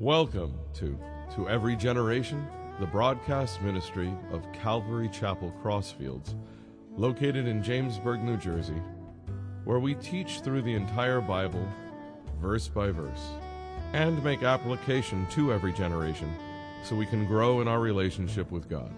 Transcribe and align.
Welcome 0.00 0.54
to 0.76 0.98
To 1.34 1.46
Every 1.50 1.76
Generation, 1.76 2.46
the 2.78 2.86
broadcast 2.86 3.60
ministry 3.60 4.10
of 4.32 4.50
Calvary 4.50 5.10
Chapel 5.10 5.54
Crossfields, 5.62 6.34
located 6.96 7.46
in 7.46 7.62
Jamesburg, 7.62 8.22
New 8.22 8.38
Jersey, 8.38 8.80
where 9.64 9.78
we 9.78 9.94
teach 9.96 10.40
through 10.40 10.62
the 10.62 10.72
entire 10.72 11.20
Bible, 11.20 11.68
verse 12.40 12.66
by 12.66 12.90
verse, 12.90 13.32
and 13.92 14.24
make 14.24 14.42
application 14.42 15.26
to 15.32 15.52
every 15.52 15.74
generation 15.74 16.34
so 16.82 16.96
we 16.96 17.04
can 17.04 17.26
grow 17.26 17.60
in 17.60 17.68
our 17.68 17.80
relationship 17.80 18.50
with 18.50 18.70
God. 18.70 18.90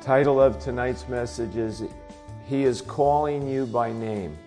Title 0.00 0.40
of 0.40 0.60
tonight's 0.60 1.08
message 1.08 1.56
is 1.56 1.82
He 2.46 2.62
is 2.62 2.82
Calling 2.82 3.48
You 3.48 3.66
by 3.66 3.92
Name. 3.92 4.38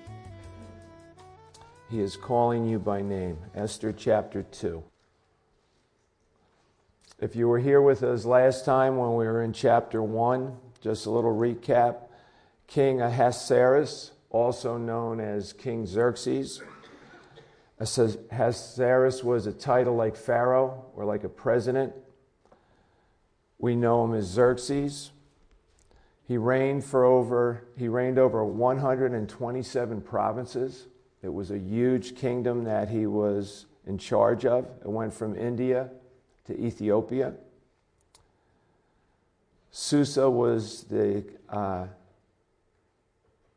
He 1.89 2.01
is 2.01 2.17
calling 2.17 2.65
you 2.65 2.79
by 2.79 3.01
name. 3.01 3.37
Esther 3.55 3.93
chapter 3.93 4.43
2. 4.43 4.83
If 7.19 7.33
you 7.33 7.47
were 7.47 7.59
here 7.59 7.81
with 7.81 8.03
us 8.03 8.25
last 8.25 8.65
time 8.65 8.97
when 8.97 9.15
we 9.15 9.25
were 9.25 9.41
in 9.41 9.53
chapter 9.53 10.03
1, 10.03 10.57
just 10.81 11.05
a 11.05 11.09
little 11.09 11.33
recap 11.33 11.99
King 12.67 12.99
Ahasuerus, 12.99 14.11
also 14.29 14.77
known 14.77 15.21
as 15.21 15.53
King 15.53 15.85
Xerxes. 15.85 16.61
Ahasuerus 17.79 19.23
was 19.23 19.47
a 19.47 19.53
title 19.53 19.95
like 19.95 20.17
Pharaoh 20.17 20.85
or 20.93 21.05
like 21.05 21.23
a 21.23 21.29
president. 21.29 21.93
We 23.59 23.77
know 23.77 24.03
him 24.03 24.13
as 24.13 24.25
Xerxes. 24.25 25.11
He 26.27 26.37
reigned 26.37 26.83
for 26.83 27.05
over 27.05 27.63
he 27.77 27.87
reigned 27.87 28.19
over 28.19 28.43
127 28.43 30.01
provinces. 30.01 30.87
It 31.21 31.33
was 31.33 31.51
a 31.51 31.57
huge 31.57 32.15
kingdom 32.15 32.63
that 32.65 32.89
he 32.89 33.07
was 33.07 33.65
in 33.85 33.97
charge 33.97 34.45
of. 34.45 34.65
It 34.81 34.89
went 34.89 35.13
from 35.13 35.35
India 35.35 35.89
to 36.45 36.59
Ethiopia. 36.59 37.33
Susa 39.71 40.29
was 40.29 40.83
the 40.83 41.23
uh, 41.49 41.87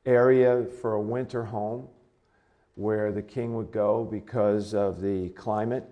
area 0.07 0.65
for 0.81 0.95
a 0.95 1.01
winter 1.01 1.45
home 1.45 1.89
where 2.75 3.13
the 3.13 3.23
king 3.23 3.55
would 3.55 3.73
go 3.73 4.05
because 4.05 4.75
of 4.75 5.01
the 5.01 5.29
climate. 5.31 5.89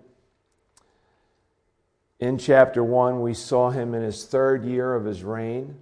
In 2.19 2.39
chapter 2.39 2.83
1, 2.83 3.21
we 3.21 3.35
saw 3.35 3.71
him 3.71 3.95
in 3.95 4.03
his 4.03 4.25
third 4.25 4.65
year 4.65 4.95
of 4.95 5.05
his 5.05 5.23
reign 5.23 5.77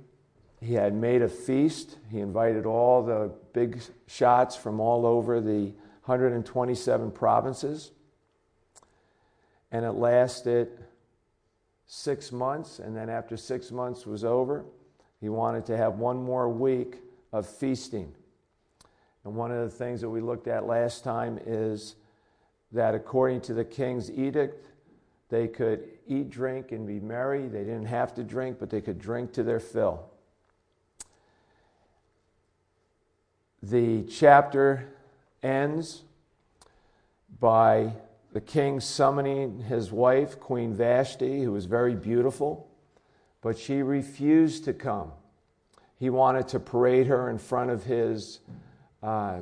he 0.60 0.74
had 0.74 0.94
made 0.94 1.22
a 1.22 1.28
feast. 1.28 1.98
He 2.10 2.20
invited 2.20 2.66
all 2.66 3.02
the 3.02 3.30
big 3.56 3.80
shots 4.06 4.54
from 4.54 4.80
all 4.80 5.06
over 5.06 5.40
the 5.40 5.72
127 6.04 7.10
provinces. 7.10 7.90
And 9.72 9.82
it 9.82 9.92
lasted 9.92 10.84
six 11.86 12.30
months. 12.30 12.80
And 12.80 12.94
then, 12.94 13.08
after 13.08 13.34
six 13.38 13.72
months 13.72 14.04
was 14.04 14.24
over, 14.24 14.66
he 15.22 15.30
wanted 15.30 15.64
to 15.66 15.76
have 15.78 15.94
one 15.94 16.22
more 16.22 16.50
week 16.50 16.96
of 17.32 17.48
feasting. 17.48 18.12
And 19.24 19.34
one 19.34 19.50
of 19.50 19.64
the 19.64 19.74
things 19.74 20.02
that 20.02 20.10
we 20.10 20.20
looked 20.20 20.48
at 20.48 20.66
last 20.66 21.02
time 21.02 21.40
is 21.46 21.96
that 22.72 22.94
according 22.94 23.40
to 23.42 23.54
the 23.54 23.64
king's 23.64 24.10
edict, 24.10 24.66
they 25.30 25.48
could 25.48 25.88
eat, 26.06 26.28
drink, 26.28 26.72
and 26.72 26.86
be 26.86 27.00
merry. 27.00 27.48
They 27.48 27.64
didn't 27.64 27.86
have 27.86 28.12
to 28.16 28.22
drink, 28.22 28.58
but 28.60 28.68
they 28.68 28.82
could 28.82 28.98
drink 28.98 29.32
to 29.32 29.42
their 29.42 29.60
fill. 29.60 30.10
The 33.68 34.04
chapter 34.04 34.86
ends 35.42 36.02
by 37.40 37.94
the 38.32 38.40
king 38.40 38.78
summoning 38.78 39.62
his 39.62 39.90
wife, 39.90 40.38
Queen 40.38 40.72
Vashti, 40.72 41.42
who 41.42 41.50
was 41.50 41.64
very 41.64 41.96
beautiful, 41.96 42.68
but 43.42 43.58
she 43.58 43.82
refused 43.82 44.66
to 44.66 44.72
come. 44.72 45.10
He 45.98 46.10
wanted 46.10 46.46
to 46.48 46.60
parade 46.60 47.08
her 47.08 47.28
in 47.28 47.38
front 47.38 47.70
of 47.70 47.82
his 47.82 48.38
uh, 49.02 49.40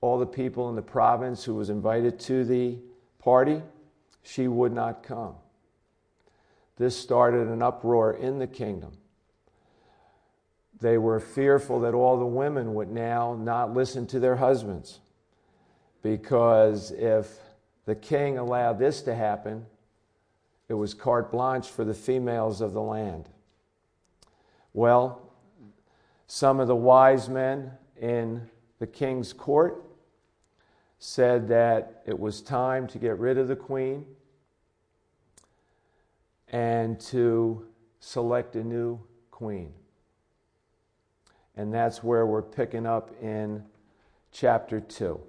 all 0.00 0.18
the 0.18 0.26
people 0.26 0.68
in 0.68 0.74
the 0.74 0.82
province 0.82 1.44
who 1.44 1.54
was 1.54 1.70
invited 1.70 2.18
to 2.20 2.44
the 2.44 2.76
party. 3.20 3.62
She 4.24 4.48
would 4.48 4.72
not 4.72 5.04
come. 5.04 5.34
This 6.76 6.96
started 6.96 7.46
an 7.46 7.62
uproar 7.62 8.14
in 8.14 8.40
the 8.40 8.48
kingdom. 8.48 8.94
They 10.80 10.96
were 10.96 11.20
fearful 11.20 11.80
that 11.80 11.94
all 11.94 12.18
the 12.18 12.26
women 12.26 12.74
would 12.74 12.90
now 12.90 13.34
not 13.34 13.74
listen 13.74 14.06
to 14.08 14.20
their 14.20 14.36
husbands. 14.36 15.00
Because 16.02 16.90
if 16.92 17.38
the 17.84 17.94
king 17.94 18.38
allowed 18.38 18.78
this 18.78 19.02
to 19.02 19.14
happen, 19.14 19.66
it 20.68 20.74
was 20.74 20.94
carte 20.94 21.30
blanche 21.30 21.68
for 21.68 21.84
the 21.84 21.94
females 21.94 22.60
of 22.60 22.72
the 22.72 22.80
land. 22.80 23.28
Well, 24.72 25.20
some 26.26 26.60
of 26.60 26.68
the 26.68 26.76
wise 26.76 27.28
men 27.28 27.72
in 28.00 28.48
the 28.78 28.86
king's 28.86 29.32
court 29.32 29.84
said 30.98 31.48
that 31.48 32.02
it 32.06 32.18
was 32.18 32.40
time 32.40 32.86
to 32.86 32.98
get 32.98 33.18
rid 33.18 33.36
of 33.36 33.48
the 33.48 33.56
queen 33.56 34.06
and 36.52 37.00
to 37.00 37.66
select 37.98 38.56
a 38.56 38.62
new 38.62 39.00
queen. 39.30 39.72
And 41.60 41.74
that's 41.74 42.02
where 42.02 42.24
we're 42.24 42.40
picking 42.40 42.86
up 42.86 43.10
in 43.20 43.62
chapter 44.32 44.80
2. 44.80 45.20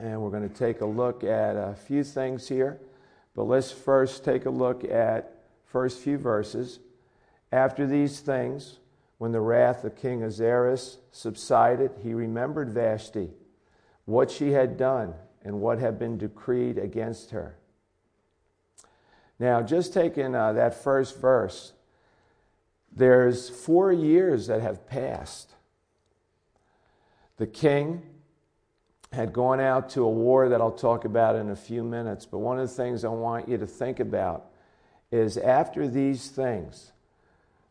And 0.00 0.20
we're 0.20 0.30
going 0.30 0.48
to 0.48 0.52
take 0.52 0.80
a 0.80 0.84
look 0.84 1.22
at 1.22 1.54
a 1.54 1.76
few 1.76 2.02
things 2.02 2.48
here. 2.48 2.80
But 3.36 3.44
let's 3.44 3.70
first 3.70 4.24
take 4.24 4.46
a 4.46 4.50
look 4.50 4.82
at 4.82 5.44
first 5.64 6.00
few 6.00 6.18
verses. 6.18 6.80
After 7.52 7.86
these 7.86 8.18
things, 8.18 8.80
when 9.18 9.30
the 9.30 9.40
wrath 9.40 9.84
of 9.84 9.94
King 9.94 10.24
Ahasuerus 10.24 10.98
subsided, 11.12 11.92
he 12.02 12.12
remembered 12.12 12.70
Vashti, 12.70 13.30
what 14.06 14.28
she 14.28 14.50
had 14.50 14.76
done, 14.76 15.14
and 15.44 15.60
what 15.60 15.78
had 15.78 16.00
been 16.00 16.18
decreed 16.18 16.78
against 16.78 17.30
her. 17.30 17.54
Now, 19.38 19.62
just 19.62 19.94
taking 19.94 20.34
uh, 20.34 20.54
that 20.54 20.82
first 20.82 21.16
verse, 21.16 21.74
there's 22.92 23.48
four 23.48 23.92
years 23.92 24.46
that 24.48 24.60
have 24.60 24.86
passed. 24.86 25.54
The 27.36 27.46
king 27.46 28.02
had 29.12 29.32
gone 29.32 29.60
out 29.60 29.90
to 29.90 30.02
a 30.04 30.10
war 30.10 30.48
that 30.48 30.60
I'll 30.60 30.70
talk 30.70 31.04
about 31.04 31.36
in 31.36 31.50
a 31.50 31.56
few 31.56 31.82
minutes, 31.82 32.26
but 32.26 32.38
one 32.38 32.58
of 32.58 32.68
the 32.68 32.74
things 32.74 33.04
I 33.04 33.08
want 33.08 33.48
you 33.48 33.58
to 33.58 33.66
think 33.66 33.98
about 33.98 34.46
is 35.10 35.36
after 35.36 35.88
these 35.88 36.28
things, 36.28 36.92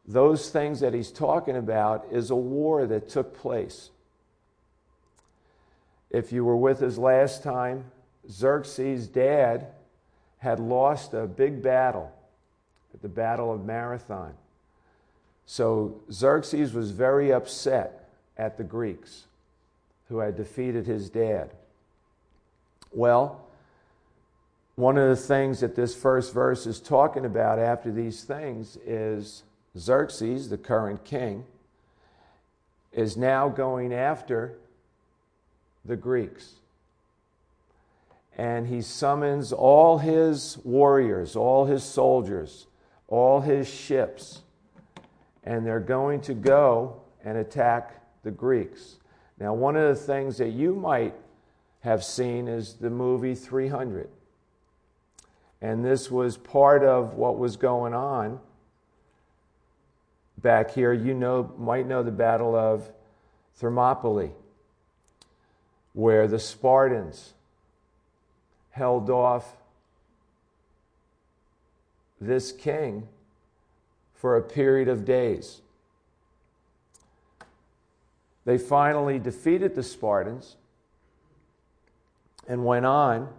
those 0.06 0.50
things 0.50 0.80
that 0.82 0.94
he's 0.94 1.12
talking 1.12 1.56
about 1.56 2.08
is 2.12 2.30
a 2.30 2.36
war 2.36 2.88
that 2.88 3.08
took 3.08 3.38
place. 3.38 3.92
If 6.10 6.32
you 6.32 6.44
were 6.44 6.58
with 6.58 6.82
us 6.82 6.98
last 6.98 7.44
time, 7.44 7.86
Xerxes' 8.30 9.08
dad 9.08 9.68
had 10.40 10.60
lost 10.60 11.14
a 11.14 11.28
big 11.28 11.62
battle 11.62 12.12
at 12.94 13.02
the 13.02 13.10
Battle 13.10 13.54
of 13.54 13.64
Marathon. 13.64 14.34
So 15.52 15.96
Xerxes 16.12 16.74
was 16.74 16.92
very 16.92 17.34
upset 17.34 18.08
at 18.38 18.58
the 18.58 18.64
Greeks 18.64 19.26
who 20.08 20.20
had 20.20 20.38
defeated 20.38 20.86
his 20.86 21.10
dad. 21.10 21.50
Well, 22.94 23.48
one 24.76 25.00
of 25.00 25.10
the 25.10 25.16
things 25.16 25.62
that 25.62 25.74
this 25.74 25.96
first 25.96 26.36
verse 26.36 26.68
is 26.68 26.80
talking 26.80 27.26
about 27.26 27.58
after 27.58 27.92
these 27.92 28.24
things 28.24 28.78
is 28.86 29.42
Xerxes, 29.76 30.50
the 30.50 30.58
current 30.60 31.04
king, 31.04 31.46
is 32.94 33.18
now 33.18 33.50
going 33.50 33.92
after 33.92 34.54
the 35.84 35.98
Greeks. 35.98 36.58
And 38.38 38.68
he 38.68 38.84
summons 38.84 39.52
all 39.52 39.98
his 39.98 40.60
warriors, 40.64 41.36
all 41.36 41.66
his 41.66 41.84
soldiers, 41.84 42.68
all 43.08 43.42
his 43.42 43.68
ships 43.68 44.44
and 45.44 45.66
they're 45.66 45.80
going 45.80 46.22
to 46.22 46.34
go 46.34 47.02
and 47.24 47.38
attack 47.38 48.04
the 48.24 48.32
Greeks. 48.32 48.98
Now, 49.40 49.54
one 49.54 49.76
of 49.76 49.88
the 49.88 49.96
things 49.96 50.38
that 50.38 50.50
you 50.50 50.76
might 50.76 51.16
have 51.82 52.04
seen 52.04 52.48
is 52.48 52.74
the 52.74 52.90
movie 52.90 53.36
300. 53.36 54.10
And 55.62 55.84
this 55.84 56.10
was 56.10 56.38
part 56.38 56.84
of 56.84 57.16
what 57.16 57.38
was 57.38 57.58
going 57.58 57.94
on 57.94 58.40
back 60.38 60.72
here. 60.72 60.94
You 60.94 61.14
know, 61.14 61.54
might 61.58 61.88
know 61.88 62.04
the 62.04 62.12
Battle 62.12 62.56
of 62.56 62.90
Thermopylae, 63.56 64.32
where 65.94 66.28
the 66.28 66.40
Spartans 66.40 67.34
held 68.72 69.10
off 69.10 69.58
this 72.22 72.52
king 72.52 73.08
for 74.20 74.38
a 74.38 74.42
period 74.42 74.88
of 74.88 75.06
days. 75.06 75.62
They 78.46 78.58
finally 78.58 79.20
defeated 79.20 79.76
the 79.76 79.84
Spartans, 79.84 80.56
and 82.50 82.66
went 82.66 82.86
on. 82.86 83.30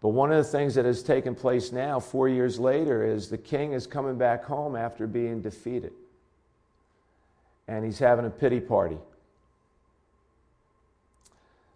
But 0.00 0.10
one 0.10 0.30
of 0.30 0.36
the 0.36 0.50
things 0.50 0.76
that 0.76 0.84
has 0.84 1.02
taken 1.02 1.34
place 1.34 1.72
now, 1.72 1.98
four 1.98 2.28
years 2.28 2.60
later, 2.60 3.04
is 3.04 3.28
the 3.28 3.38
king 3.38 3.72
is 3.72 3.86
coming 3.86 4.16
back 4.16 4.44
home 4.44 4.76
after 4.76 5.06
being 5.06 5.40
defeated. 5.40 5.92
And 7.66 7.84
he's 7.84 7.98
having 7.98 8.26
a 8.26 8.30
pity 8.30 8.60
party. 8.60 8.98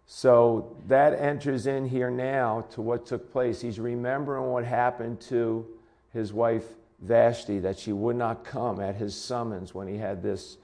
So 0.05 0.77
that 0.87 1.19
enters 1.19 1.67
in 1.67 1.87
here 1.87 2.11
now 2.11 2.65
to 2.71 2.81
what 2.81 3.05
took 3.05 3.31
place. 3.31 3.59
He's 3.59 3.79
remembering 3.79 4.51
what 4.51 4.63
happened 4.63 5.19
to 5.21 5.65
his 6.13 6.31
wife 6.31 6.65
Vashti, 6.99 7.59
that 7.59 7.77
she 7.77 7.93
would 7.93 8.15
not 8.15 8.43
come 8.43 8.79
at 8.79 8.95
his 8.95 9.19
summons 9.19 9.73
when 9.73 9.87
he 9.87 9.97
had 9.97 10.23
this 10.23 10.57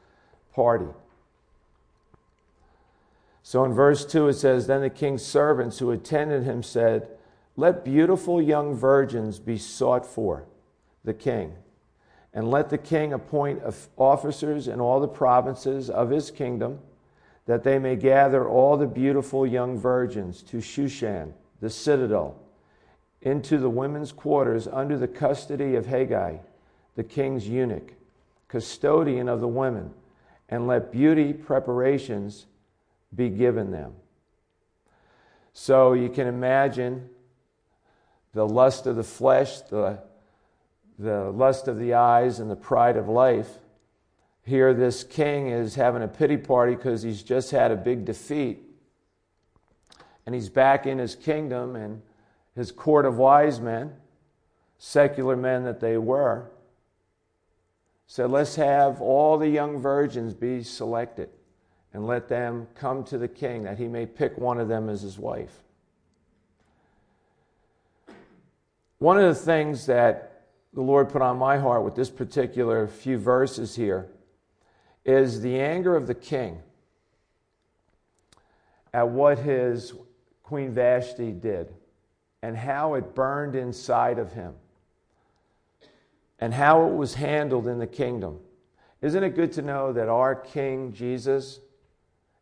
party. 0.54 0.88
So 3.44 3.66
in 3.66 3.74
verse 3.74 4.06
2 4.06 4.30
it 4.30 4.34
says 4.34 4.68
Then 4.68 4.82
the 4.82 4.90
king's 4.90 5.24
servants 5.24 5.80
who 5.80 5.92
attended 5.92 6.44
him 6.44 6.64
said, 6.64 7.10
Let 7.56 7.86
beautiful 7.86 8.42
young 8.42 8.74
virgins 8.74 9.40
be 9.40 9.58
sought 9.58 10.06
for 10.06 10.46
the 11.04 11.14
king, 11.14 11.54
and 12.34 12.50
let 12.50 12.70
the 12.70 12.78
king 12.78 13.14
appoint 13.14 13.62
officers 13.98 14.68
in 14.68 14.80
all 14.80 15.00
the 15.00 15.08
provinces 15.08 15.90
of 15.90 16.10
his 16.10 16.32
kingdom 16.32 16.80
that 17.46 17.64
they 17.64 17.78
may 17.78 17.96
gather 17.96 18.48
all 18.48 18.78
the 18.78 18.88
beautiful 18.88 19.46
young 19.46 19.78
virgins 19.78 20.42
to 20.44 20.58
Shushan, 20.58 21.34
the 21.60 21.70
citadel, 21.70 22.40
into 23.24 23.58
the 23.58 23.70
women's 23.70 24.12
quarters 24.12 24.68
under 24.68 24.98
the 24.98 25.08
custody 25.08 25.76
of 25.76 25.88
Hegai, 25.88 26.40
the 26.96 27.04
king's 27.04 27.48
eunuch, 27.48 27.94
custodian 28.48 29.28
of 29.28 29.42
the 29.42 29.48
women, 29.48 29.92
and 30.50 30.68
let 30.68 30.92
beauty 30.92 31.34
preparations 31.34 32.46
be 33.16 33.30
given 33.30 33.72
them. 33.72 33.94
So 35.54 35.94
you 35.94 36.10
can 36.10 36.28
imagine 36.28 37.10
the 38.34 38.48
lust 38.48 38.86
of 38.86 38.96
the 38.96 39.04
flesh, 39.04 39.62
the, 39.62 40.00
the 41.00 41.32
lust 41.32 41.68
of 41.68 41.80
the 41.80 41.94
eyes, 41.94 42.40
and 42.40 42.50
the 42.50 42.56
pride 42.56 42.98
of 42.98 43.08
life 43.08 43.60
here, 44.46 44.74
this 44.74 45.04
king 45.04 45.48
is 45.48 45.76
having 45.76 46.04
a 46.04 46.08
pity 46.08 46.38
party 46.38 46.76
because 46.76 47.02
he's 47.02 47.24
just 47.24 47.52
had 47.52 47.72
a 47.72 47.78
big 47.78 48.04
defeat. 48.04 48.62
And 50.26 50.36
he's 50.36 50.50
back 50.50 50.86
in 50.86 50.98
his 50.98 51.16
kingdom 51.16 51.76
and 51.76 52.02
his 52.56 52.72
court 52.72 53.06
of 53.06 53.18
wise 53.18 53.60
men, 53.60 53.94
secular 54.78 55.36
men 55.36 55.64
that 55.64 55.80
they 55.80 55.98
were, 55.98 56.50
said, 58.06 58.30
Let's 58.30 58.56
have 58.56 59.02
all 59.02 59.38
the 59.38 59.50
young 59.50 59.80
virgins 59.80 60.34
be 60.34 60.64
selected 60.64 61.30
and 61.94 62.06
let 62.06 62.28
them 62.28 62.68
come 62.76 63.04
to 63.06 63.18
the 63.18 63.28
king 63.28 63.64
that 63.64 63.78
he 63.78 63.88
may 63.88 64.06
pick 64.06 64.38
one 64.38 64.60
of 64.60 64.68
them 64.68 64.90
as 64.90 65.02
his 65.02 65.18
wife. 65.18 65.64
One 69.00 69.18
of 69.18 69.26
the 69.26 69.42
things 69.42 69.86
that 69.88 70.46
the 70.74 70.82
Lord 70.82 71.10
put 71.10 71.22
on 71.22 71.38
my 71.38 71.58
heart 71.58 71.84
with 71.84 71.96
this 71.96 72.10
particular 72.10 72.88
few 72.88 73.18
verses 73.18 73.76
here 73.76 74.08
is 75.06 75.42
the 75.42 75.60
anger 75.60 75.96
of 75.96 76.08
the 76.08 76.16
king 76.16 76.60
at 78.94 79.10
what 79.10 79.40
his 79.40 79.94
Queen 80.44 80.72
Vashti 80.72 81.32
did 81.32 81.74
and 82.44 82.58
how 82.58 82.94
it 82.96 83.16
burned 83.16 83.56
inside 83.56 84.20
of 84.20 84.34
him 84.34 84.54
and 86.40 86.54
how 86.54 86.86
it 86.86 86.94
was 86.94 87.14
handled 87.14 87.68
in 87.70 87.80
the 87.80 87.88
kingdom. 87.88 88.38
Isn't 89.02 89.24
it 89.24 89.34
good 89.34 89.54
to 89.54 89.62
know 89.62 89.94
that 89.94 90.10
our 90.10 90.36
King 90.36 90.92
Jesus 90.92 91.62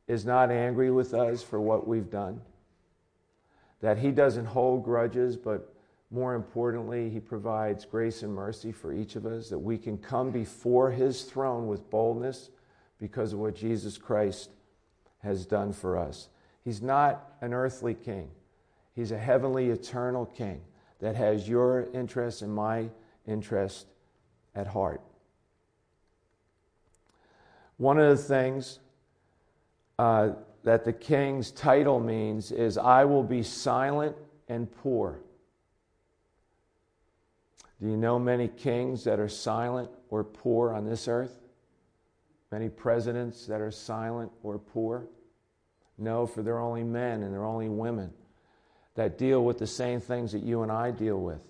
is 0.07 0.25
not 0.25 0.49
angry 0.49 0.89
with 0.89 1.13
us 1.13 1.43
for 1.43 1.61
what 1.61 1.87
we've 1.87 2.09
done? 2.09 2.41
That 3.81 3.99
he 3.99 4.09
doesn't 4.09 4.45
hold 4.45 4.83
grudges, 4.83 5.37
but 5.37 5.71
more 6.09 6.33
importantly, 6.33 7.11
he 7.11 7.19
provides 7.19 7.85
grace 7.85 8.23
and 8.23 8.33
mercy 8.33 8.71
for 8.71 8.91
each 8.91 9.15
of 9.15 9.27
us, 9.27 9.49
that 9.49 9.59
we 9.59 9.77
can 9.77 9.99
come 9.99 10.31
before 10.31 10.89
his 10.89 11.21
throne 11.23 11.67
with 11.67 11.91
boldness 11.91 12.49
because 12.99 13.33
of 13.33 13.39
what 13.39 13.55
Jesus 13.55 13.99
Christ 13.99 14.49
has 15.19 15.45
done 15.45 15.71
for 15.71 15.95
us. 15.95 16.29
He's 16.63 16.81
not 16.81 17.35
an 17.41 17.53
earthly 17.53 17.93
king, 17.93 18.31
he's 18.95 19.11
a 19.11 19.17
heavenly, 19.17 19.69
eternal 19.69 20.25
king 20.25 20.61
that 20.99 21.15
has 21.15 21.47
your 21.47 21.87
interest 21.93 22.41
and 22.41 22.53
my 22.53 22.89
interest 23.25 23.87
at 24.55 24.67
heart. 24.67 25.01
One 27.77 27.97
of 27.99 28.15
the 28.15 28.23
things 28.23 28.79
uh, 29.97 30.31
that 30.63 30.85
the 30.85 30.93
king's 30.93 31.51
title 31.51 31.99
means 31.99 32.51
is, 32.51 32.77
I 32.77 33.05
will 33.05 33.23
be 33.23 33.41
silent 33.41 34.15
and 34.47 34.71
poor. 34.71 35.19
Do 37.81 37.87
you 37.87 37.97
know 37.97 38.19
many 38.19 38.47
kings 38.47 39.03
that 39.05 39.19
are 39.19 39.27
silent 39.27 39.89
or 40.09 40.23
poor 40.23 40.73
on 40.73 40.85
this 40.85 41.07
earth? 41.07 41.39
Many 42.51 42.69
presidents 42.69 43.47
that 43.47 43.61
are 43.61 43.71
silent 43.71 44.31
or 44.43 44.59
poor? 44.59 45.07
No, 45.97 46.27
for 46.27 46.43
they're 46.43 46.59
only 46.59 46.83
men 46.83 47.23
and 47.23 47.33
they're 47.33 47.45
only 47.45 47.69
women 47.69 48.11
that 48.95 49.17
deal 49.17 49.43
with 49.43 49.57
the 49.57 49.67
same 49.67 49.99
things 49.99 50.31
that 50.31 50.43
you 50.43 50.63
and 50.63 50.71
I 50.71 50.91
deal 50.91 51.19
with. 51.19 51.41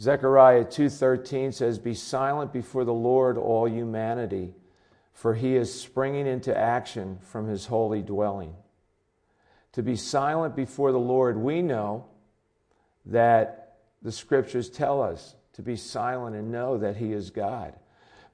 Zechariah 0.00 0.64
2:13 0.64 1.52
says, 1.52 1.78
"Be 1.78 1.94
silent 1.94 2.52
before 2.52 2.84
the 2.84 2.94
Lord, 2.94 3.36
all 3.36 3.68
humanity, 3.68 4.54
for 5.12 5.34
he 5.34 5.56
is 5.56 5.80
springing 5.80 6.26
into 6.26 6.56
action 6.56 7.18
from 7.22 7.46
his 7.48 7.66
holy 7.66 8.02
dwelling." 8.02 8.54
To 9.72 9.82
be 9.82 9.96
silent 9.96 10.54
before 10.54 10.92
the 10.92 10.98
Lord, 10.98 11.36
we 11.36 11.62
know 11.62 12.06
that 13.06 13.78
the 14.02 14.12
scriptures 14.12 14.70
tell 14.70 15.02
us 15.02 15.34
to 15.54 15.62
be 15.62 15.76
silent 15.76 16.36
and 16.36 16.52
know 16.52 16.78
that 16.78 16.96
He 16.96 17.12
is 17.12 17.30
God. 17.30 17.74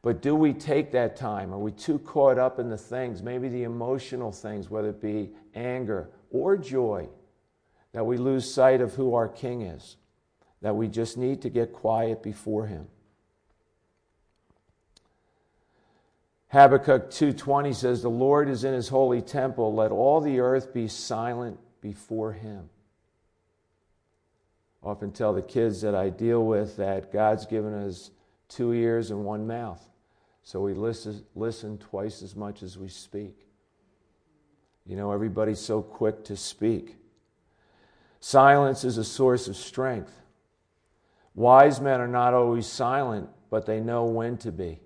But 0.02 0.20
do 0.20 0.36
we 0.36 0.52
take 0.52 0.92
that 0.92 1.16
time? 1.16 1.54
Are 1.54 1.58
we 1.58 1.72
too 1.72 1.98
caught 1.98 2.38
up 2.38 2.58
in 2.58 2.68
the 2.68 2.76
things, 2.76 3.22
maybe 3.22 3.48
the 3.48 3.62
emotional 3.62 4.30
things, 4.30 4.68
whether 4.68 4.90
it 4.90 5.00
be 5.00 5.34
anger 5.54 6.10
or 6.30 6.58
joy, 6.58 7.08
that 7.94 8.04
we 8.04 8.18
lose 8.18 8.52
sight 8.52 8.82
of 8.82 8.92
who 8.94 9.14
our 9.14 9.28
King 9.28 9.62
is? 9.62 9.96
That 10.60 10.76
we 10.76 10.88
just 10.88 11.16
need 11.16 11.40
to 11.42 11.48
get 11.48 11.72
quiet 11.72 12.22
before 12.22 12.66
Him. 12.66 12.88
Habakkuk 16.48 17.10
2:20 17.10 17.74
says 17.74 18.02
the 18.02 18.10
Lord 18.10 18.50
is 18.50 18.62
in 18.62 18.74
his 18.74 18.88
holy 18.88 19.22
temple 19.22 19.74
let 19.74 19.90
all 19.90 20.20
the 20.20 20.38
earth 20.38 20.72
be 20.72 20.86
silent 20.86 21.58
before 21.80 22.32
him 22.32 22.70
I 24.84 24.90
often 24.90 25.12
tell 25.12 25.32
the 25.32 25.42
kids 25.42 25.80
that 25.80 25.94
I 25.94 26.10
deal 26.10 26.44
with 26.44 26.76
that 26.76 27.10
God's 27.10 27.46
given 27.46 27.72
us 27.72 28.10
two 28.48 28.72
ears 28.72 29.10
and 29.10 29.24
one 29.24 29.46
mouth. 29.46 29.82
So 30.42 30.60
we 30.60 30.74
listen, 30.74 31.24
listen 31.34 31.78
twice 31.78 32.22
as 32.22 32.36
much 32.36 32.62
as 32.62 32.76
we 32.76 32.88
speak. 32.88 33.46
You 34.84 34.96
know, 34.96 35.10
everybody's 35.10 35.60
so 35.60 35.80
quick 35.80 36.22
to 36.24 36.36
speak. 36.36 36.96
Silence 38.26 38.84
is 38.84 38.96
a 38.96 39.04
source 39.04 39.48
of 39.48 39.54
strength. 39.54 40.22
Wise 41.34 41.78
men 41.78 42.00
are 42.00 42.08
not 42.08 42.32
always 42.32 42.66
silent, 42.66 43.28
but 43.50 43.66
they 43.66 43.80
know 43.80 44.06
when 44.06 44.38
to 44.38 44.50
be. 44.50 44.80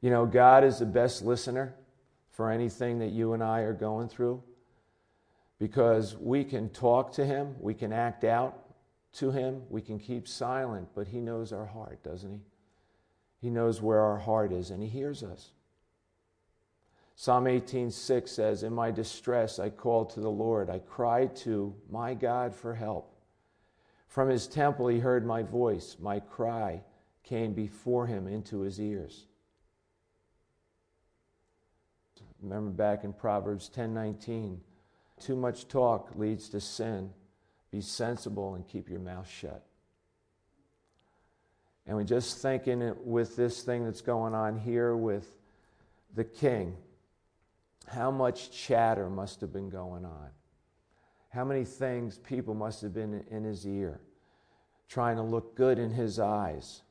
You 0.00 0.08
know, 0.08 0.24
God 0.24 0.64
is 0.64 0.78
the 0.78 0.86
best 0.86 1.22
listener 1.22 1.74
for 2.30 2.50
anything 2.50 3.00
that 3.00 3.10
you 3.10 3.34
and 3.34 3.42
I 3.42 3.60
are 3.60 3.74
going 3.74 4.08
through 4.08 4.42
because 5.58 6.16
we 6.16 6.42
can 6.42 6.70
talk 6.70 7.12
to 7.16 7.26
him, 7.26 7.54
we 7.60 7.74
can 7.74 7.92
act 7.92 8.24
out 8.24 8.64
to 9.16 9.30
him, 9.32 9.64
we 9.68 9.82
can 9.82 9.98
keep 9.98 10.26
silent, 10.26 10.88
but 10.94 11.08
he 11.08 11.20
knows 11.20 11.52
our 11.52 11.66
heart, 11.66 12.02
doesn't 12.02 12.32
he? 12.32 12.40
He 13.42 13.50
knows 13.50 13.82
where 13.82 14.00
our 14.00 14.18
heart 14.18 14.54
is 14.54 14.70
and 14.70 14.82
he 14.82 14.88
hears 14.88 15.22
us. 15.22 15.50
Psalm 17.14 17.46
18:6 17.46 18.32
says, 18.32 18.62
"In 18.62 18.72
my 18.72 18.90
distress 18.90 19.58
I 19.58 19.68
called 19.70 20.10
to 20.10 20.20
the 20.20 20.30
Lord. 20.30 20.70
I 20.70 20.78
cried 20.78 21.36
to 21.36 21.74
my 21.88 22.14
God 22.14 22.54
for 22.54 22.74
help. 22.74 23.14
From 24.06 24.28
his 24.28 24.48
temple 24.48 24.88
he 24.88 25.00
heard 25.00 25.26
my 25.26 25.42
voice. 25.42 25.98
My 25.98 26.20
cry 26.20 26.82
came 27.22 27.52
before 27.52 28.06
him 28.06 28.26
into 28.26 28.60
his 28.60 28.80
ears." 28.80 29.26
Remember 32.40 32.70
back 32.70 33.04
in 33.04 33.12
Proverbs 33.12 33.68
10:19, 33.68 34.62
too 35.18 35.36
much 35.36 35.68
talk 35.68 36.14
leads 36.16 36.48
to 36.48 36.60
sin. 36.60 37.12
Be 37.70 37.82
sensible 37.82 38.54
and 38.54 38.66
keep 38.66 38.88
your 38.88 39.00
mouth 39.00 39.28
shut. 39.28 39.62
And 41.86 41.96
we're 41.96 42.04
just 42.04 42.38
thinking 42.38 42.96
with 43.04 43.36
this 43.36 43.62
thing 43.62 43.84
that's 43.84 44.00
going 44.00 44.34
on 44.34 44.56
here 44.56 44.96
with 44.96 45.36
the 46.14 46.24
king, 46.24 46.76
how 47.90 48.12
much 48.12 48.52
chatter 48.52 49.10
must 49.10 49.40
have 49.40 49.52
been 49.52 49.68
going 49.68 50.04
on? 50.04 50.28
How 51.30 51.44
many 51.44 51.64
things 51.64 52.18
people 52.18 52.54
must 52.54 52.82
have 52.82 52.94
been 52.94 53.24
in 53.28 53.42
his 53.42 53.66
ear, 53.66 54.00
trying 54.88 55.16
to 55.16 55.22
look 55.22 55.56
good 55.56 55.76
in 55.76 55.90
his 55.90 56.20
eyes 56.20 56.82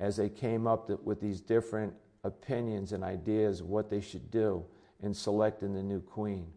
as 0.00 0.16
they 0.16 0.28
came 0.28 0.66
up 0.66 0.90
with 1.04 1.20
these 1.20 1.40
different 1.40 1.94
opinions 2.24 2.90
and 2.92 3.04
ideas 3.04 3.60
of 3.60 3.68
what 3.68 3.88
they 3.88 4.00
should 4.00 4.28
do 4.32 4.64
in 5.00 5.14
selecting 5.14 5.72
the 5.72 5.82
new 5.84 6.00
queen. 6.00 6.48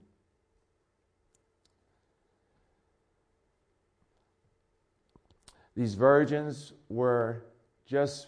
These 5.76 5.94
virgins 5.94 6.74
were 6.90 7.44
just 7.86 8.26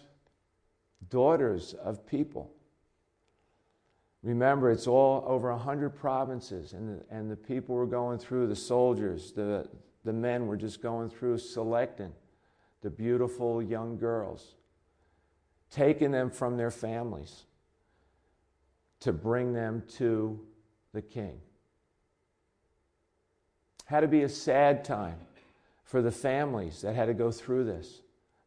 daughters 1.10 1.74
of 1.74 2.06
people. 2.06 2.52
Remember, 4.22 4.70
it's 4.70 4.88
all 4.88 5.24
over 5.26 5.50
100 5.52 5.92
provinces, 5.92 6.74
and 6.74 7.00
the, 7.00 7.06
and 7.10 7.32
the 7.32 7.38
people 7.38 7.76
were 7.76 7.86
going 7.86 8.20
through, 8.20 8.48
the 8.48 8.56
soldiers, 8.56 9.32
the, 9.32 9.68
the 10.04 10.12
men 10.12 10.48
were 10.48 10.58
just 10.58 10.82
going 10.82 11.10
through 11.10 11.38
selecting 11.38 12.12
the 12.82 12.90
beautiful 12.90 13.62
young 13.62 13.98
girls, 13.98 14.56
taking 15.72 16.12
them 16.12 16.30
from 16.30 16.58
their 16.58 16.72
families 16.72 17.44
to 19.00 19.14
bring 19.14 19.54
them 19.54 19.84
to 19.88 20.40
the 20.94 21.02
king. 21.02 21.40
Had 23.86 24.02
to 24.02 24.08
be 24.08 24.24
a 24.24 24.30
sad 24.30 24.84
time 24.84 25.18
for 25.84 26.02
the 26.02 26.12
families 26.12 26.82
that 26.82 26.94
had 26.94 27.06
to 27.06 27.14
go 27.14 27.32
through 27.32 27.64
this. 27.64 28.02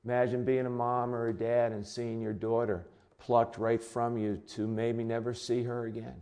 Imagine 0.05 0.45
being 0.45 0.67
a 0.67 0.71
mom 0.71 1.15
or 1.15 1.29
a 1.29 1.33
dad 1.33 1.73
and 1.73 1.87
seeing 1.87 2.21
your 2.21 2.33
daughter 2.33 2.85
plucked 3.23 3.57
right 3.57 3.81
from 3.81 4.19
you 4.19 4.43
to 4.49 4.67
maybe 4.67 5.05
never 5.05 5.33
see 5.33 5.63
her 5.63 5.87
again. 5.87 6.21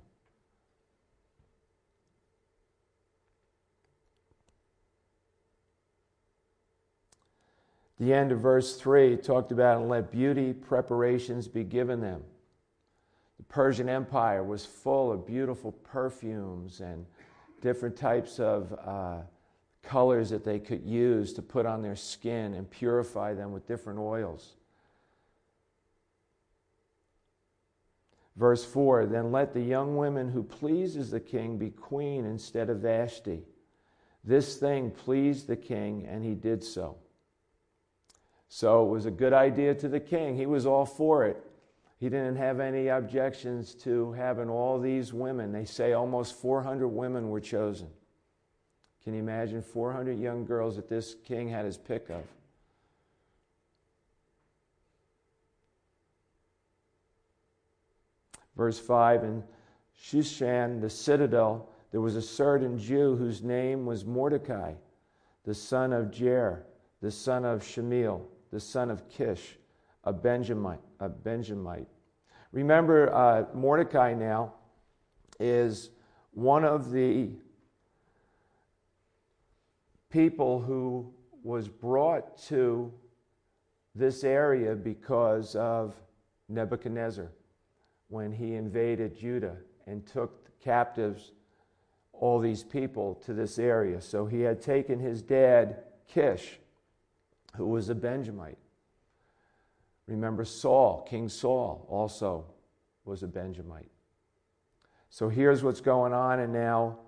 The 7.99 8.13
end 8.13 8.33
of 8.33 8.41
verse 8.41 8.77
3 8.77 9.17
talked 9.17 9.51
about, 9.51 9.81
and 9.81 9.89
let 9.89 10.11
beauty 10.11 10.53
preparations 10.53 11.49
be 11.49 11.65
given 11.65 12.03
them. 12.03 12.23
The 13.39 13.45
Persian 13.45 13.89
Empire 13.89 14.45
was 14.45 14.67
full 14.67 15.11
of 15.11 15.27
beautiful 15.27 15.73
perfumes 15.73 16.81
and 16.81 17.07
different 17.63 17.97
types 17.97 18.39
of 18.39 18.79
uh, 18.85 19.23
colors 19.83 20.29
that 20.29 20.45
they 20.45 20.59
could 20.59 20.85
use 20.85 21.33
to 21.33 21.41
put 21.41 21.65
on 21.65 21.81
their 21.81 21.97
skin 21.97 22.53
and 22.53 22.71
purify 22.71 23.33
them 23.33 23.53
with 23.53 23.67
different 23.67 23.99
oils. 23.99 24.57
Verse 28.41 28.65
4 28.65 29.05
Then 29.05 29.31
let 29.31 29.53
the 29.53 29.61
young 29.61 29.97
woman 29.97 30.31
who 30.31 30.43
pleases 30.43 31.11
the 31.11 31.21
king 31.21 31.59
be 31.59 31.69
queen 31.69 32.25
instead 32.25 32.71
of 32.71 32.79
Vashti. 32.79 33.43
This 34.25 34.57
thing 34.57 34.91
pleased 34.91 35.47
the 35.47 35.57
king, 35.57 36.07
and 36.09 36.25
he 36.25 36.35
did 36.35 36.65
so. 36.65 36.97
So 38.49 38.85
it 38.85 38.89
was 38.89 39.05
a 39.05 39.11
good 39.11 39.35
idea 39.35 39.75
to 39.75 39.89
the 39.89 40.01
king. 40.01 40.37
He 40.37 40.47
was 40.47 40.65
all 40.65 40.87
for 40.87 41.27
it. 41.27 41.45
He 41.99 42.09
didn't 42.09 42.37
have 42.37 42.61
any 42.61 42.89
objections 42.89 43.75
to 43.75 44.13
having 44.13 44.49
all 44.49 44.81
these 44.81 45.13
women. 45.13 45.53
They 45.53 45.67
say 45.67 45.93
almost 45.93 46.35
400 46.41 46.89
women 46.89 47.29
were 47.29 47.41
chosen. 47.41 47.89
Can 49.05 49.13
you 49.13 49.21
imagine 49.21 49.63
400 49.63 50.19
young 50.19 50.47
girls 50.47 50.77
that 50.77 50.89
this 50.89 51.15
king 51.27 51.51
had 51.51 51.67
his 51.67 51.77
pick 51.77 52.09
of? 52.09 52.25
Verse 58.61 58.79
5 58.79 59.25
In 59.25 59.43
Shushan, 60.05 60.83
the 60.83 60.91
citadel, 60.91 61.71
there 61.93 62.03
was 62.03 62.15
a 62.15 62.21
certain 62.21 62.79
Jew 62.79 63.17
whose 63.17 63.43
name 63.43 63.87
was 63.87 64.05
Mordecai, 64.05 64.75
the 65.47 65.55
son 65.55 65.95
of 65.95 66.11
Jair, 66.11 66.65
the 67.01 67.11
son 67.11 67.47
of 67.47 67.63
Shemiel, 67.63 68.21
the 68.53 68.61
son 68.61 68.91
of 68.91 69.09
Kish 69.09 69.57
a 70.05 70.13
Benjamite. 70.13 70.83
A 71.01 71.09
Benjamite. 71.09 71.89
Remember, 72.53 73.11
uh, 73.15 73.47
Mordecai 73.55 74.13
now 74.13 74.53
is 75.39 75.89
one 76.33 76.67
of 76.67 76.91
the 76.91 77.31
people 80.11 80.61
who 80.61 81.11
was 81.43 81.67
brought 81.67 82.37
to 82.49 82.93
this 83.95 84.23
area 84.23 84.75
because 84.75 85.57
of 85.57 85.95
Nebuchadnezzar 86.51 87.31
when 88.11 88.33
he 88.33 88.55
invaded 88.55 89.19
Judah 89.19 89.57
and 89.87 90.07
took 90.07 90.59
captives 90.61 91.33
all 92.13 92.39
these 92.39 92.63
people 92.63 93.15
to 93.25 93.33
this 93.33 93.59
area. 93.59 94.01
So 94.01 94.27
he 94.27 94.41
had 94.41 94.61
taken 94.61 94.99
his 94.99 95.23
dad, 95.23 95.85
Kish, 96.07 96.59
who 97.57 97.67
was 97.67 97.89
a 97.89 97.95
Benjamite. 97.95 98.59
Remember 100.07 100.45
Saul, 100.45 101.07
King 101.09 101.29
Saul, 101.29 101.87
also 101.89 102.45
was 103.05 103.23
a 103.23 103.29
Benjamite. 103.29 103.91
So 105.09 105.29
here's 105.29 105.63
what's 105.63 105.81
going 105.81 106.13
on, 106.13 106.41
and 106.41 106.53
now 106.53 106.99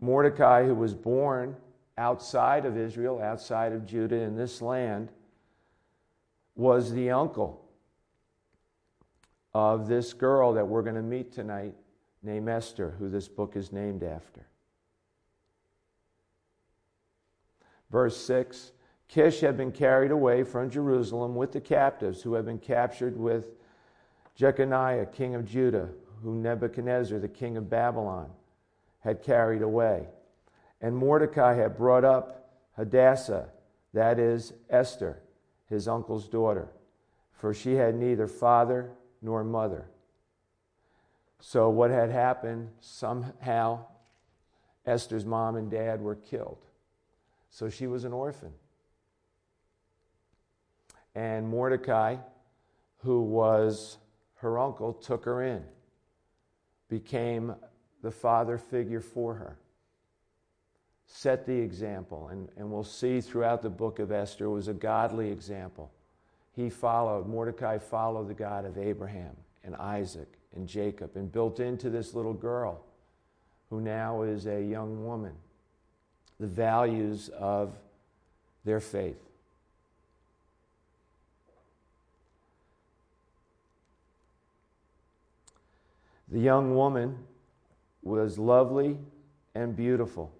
Mordecai, 0.00 0.64
who 0.64 0.74
was 0.74 0.94
born 0.94 1.56
outside 1.96 2.66
of 2.66 2.76
Israel, 2.76 3.20
outside 3.20 3.72
of 3.72 3.86
Judah, 3.86 4.20
in 4.20 4.36
this 4.36 4.60
land, 4.60 5.10
was 6.54 6.92
the 6.92 7.10
uncle 7.10 7.63
of 9.54 9.86
this 9.86 10.12
girl 10.12 10.52
that 10.54 10.66
we're 10.66 10.82
going 10.82 10.96
to 10.96 11.02
meet 11.02 11.32
tonight 11.32 11.74
named 12.22 12.48
Esther, 12.48 12.94
who 12.98 13.08
this 13.08 13.28
book 13.28 13.56
is 13.56 13.72
named 13.72 14.02
after. 14.02 14.46
Verse 17.90 18.16
6 18.16 18.72
Kish 19.06 19.40
had 19.40 19.56
been 19.56 19.70
carried 19.70 20.10
away 20.10 20.42
from 20.42 20.70
Jerusalem 20.70 21.36
with 21.36 21.52
the 21.52 21.60
captives 21.60 22.22
who 22.22 22.34
had 22.34 22.44
been 22.44 22.58
captured 22.58 23.16
with 23.16 23.46
Jeconiah, 24.34 25.06
king 25.06 25.34
of 25.34 25.44
Judah, 25.44 25.90
whom 26.22 26.42
Nebuchadnezzar, 26.42 27.18
the 27.18 27.28
king 27.28 27.56
of 27.56 27.70
Babylon, 27.70 28.30
had 29.00 29.22
carried 29.22 29.62
away. 29.62 30.08
And 30.80 30.96
Mordecai 30.96 31.54
had 31.54 31.76
brought 31.76 32.04
up 32.04 32.50
Hadassah, 32.76 33.50
that 33.92 34.18
is, 34.18 34.54
Esther, 34.68 35.20
his 35.68 35.86
uncle's 35.86 36.26
daughter, 36.26 36.68
for 37.32 37.54
she 37.54 37.74
had 37.74 37.94
neither 37.94 38.26
father 38.26 38.90
nor 39.24 39.42
mother. 39.42 39.86
So, 41.40 41.70
what 41.70 41.90
had 41.90 42.10
happened, 42.10 42.68
somehow, 42.80 43.86
Esther's 44.86 45.24
mom 45.24 45.56
and 45.56 45.70
dad 45.70 46.00
were 46.00 46.14
killed. 46.14 46.58
So, 47.50 47.70
she 47.70 47.86
was 47.86 48.04
an 48.04 48.12
orphan. 48.12 48.52
And 51.14 51.48
Mordecai, 51.48 52.16
who 52.98 53.22
was 53.22 53.96
her 54.36 54.58
uncle, 54.58 54.92
took 54.92 55.24
her 55.24 55.42
in, 55.42 55.62
became 56.88 57.54
the 58.02 58.10
father 58.10 58.58
figure 58.58 59.00
for 59.00 59.34
her, 59.34 59.58
set 61.06 61.46
the 61.46 61.56
example. 61.56 62.28
And, 62.28 62.48
and 62.56 62.70
we'll 62.70 62.84
see 62.84 63.22
throughout 63.22 63.62
the 63.62 63.70
book 63.70 64.00
of 64.00 64.12
Esther 64.12 64.50
was 64.50 64.68
a 64.68 64.74
godly 64.74 65.30
example. 65.30 65.92
He 66.54 66.70
followed, 66.70 67.26
Mordecai 67.26 67.78
followed 67.78 68.28
the 68.28 68.34
God 68.34 68.64
of 68.64 68.78
Abraham 68.78 69.36
and 69.64 69.74
Isaac 69.76 70.28
and 70.54 70.68
Jacob 70.68 71.16
and 71.16 71.30
built 71.30 71.58
into 71.58 71.90
this 71.90 72.14
little 72.14 72.34
girl 72.34 72.84
who 73.70 73.80
now 73.80 74.22
is 74.22 74.46
a 74.46 74.62
young 74.62 75.04
woman 75.04 75.32
the 76.40 76.46
values 76.46 77.28
of 77.28 77.74
their 78.64 78.80
faith. 78.80 79.20
The 86.28 86.40
young 86.40 86.74
woman 86.74 87.18
was 88.02 88.38
lovely 88.38 88.98
and 89.54 89.76
beautiful. 89.76 90.32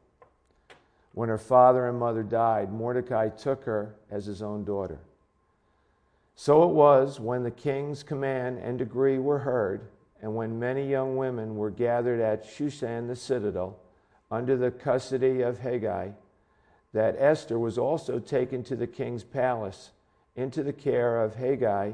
When 1.13 1.29
her 1.29 1.39
father 1.39 1.89
and 1.89 1.99
mother 1.99 2.25
died, 2.25 2.73
Mordecai 2.73 3.29
took 3.29 3.65
her 3.65 3.95
as 4.11 4.27
his 4.27 4.43
own 4.43 4.65
daughter. 4.65 4.99
So 6.37 6.65
it 6.65 6.75
was 6.75 7.21
when 7.21 7.43
the 7.43 7.51
king's 7.51 8.03
command 8.03 8.59
and 8.59 8.79
decree 8.79 9.19
were 9.19 9.39
heard, 9.41 9.83
and 10.21 10.35
when 10.35 10.59
many 10.59 10.89
young 10.89 11.17
women 11.17 11.57
were 11.57 11.71
gathered 11.71 12.21
at 12.21 12.45
Shushan 12.45 13.07
the 13.07 13.17
citadel 13.17 13.79
under 14.31 14.57
the 14.57 14.71
custody 14.71 15.43
of 15.43 15.59
Haggai, 15.59 16.11
that 16.93 17.17
Esther 17.19 17.59
was 17.59 17.79
also 17.79 18.19
taken 18.19 18.63
to 18.65 18.77
the 18.77 18.87
king's 18.87 19.25
palace 19.25 19.91
into 20.37 20.63
the 20.63 20.73
care 20.73 21.23
of 21.23 21.35
Haggai, 21.35 21.93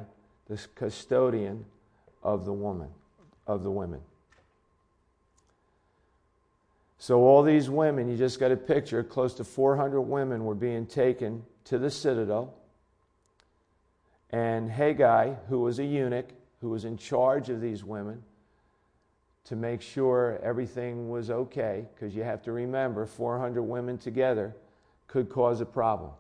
the 0.49 0.61
custodian 0.75 1.65
of 2.23 2.45
the 2.45 2.53
woman 2.53 2.89
of 3.47 3.63
the 3.63 3.71
women. 3.71 4.01
So, 6.99 7.21
all 7.21 7.43
these 7.43 7.71
women, 7.71 8.11
you 8.11 8.17
just 8.17 8.39
got 8.39 8.53
a 8.53 8.57
picture, 8.57 9.03
close 9.03 9.33
to 9.35 9.45
400 9.45 10.03
women 10.03 10.45
were 10.45 10.55
being 10.55 10.85
taken 10.85 11.45
to 11.65 11.79
the 11.79 11.91
citadel. 11.91 12.55
And 14.31 14.71
Hegai, 14.71 15.37
who 15.49 15.61
was 15.61 15.79
a 15.79 15.85
eunuch, 15.85 16.29
who 16.61 16.71
was 16.71 16.85
in 16.85 16.97
charge 16.97 17.49
of 17.49 17.61
these 17.61 17.85
women, 17.85 18.23
to 19.45 19.57
make 19.57 19.83
sure 19.83 20.39
everything 20.43 21.11
was 21.11 21.31
okay, 21.31 21.85
because 21.95 22.15
you 22.15 22.23
have 22.23 22.43
to 22.43 22.53
remember 22.53 23.07
400 23.07 23.63
women 23.63 23.99
together 23.99 24.55
could 25.09 25.29
cause 25.29 25.61
a 25.61 25.67
problem. 25.67 26.13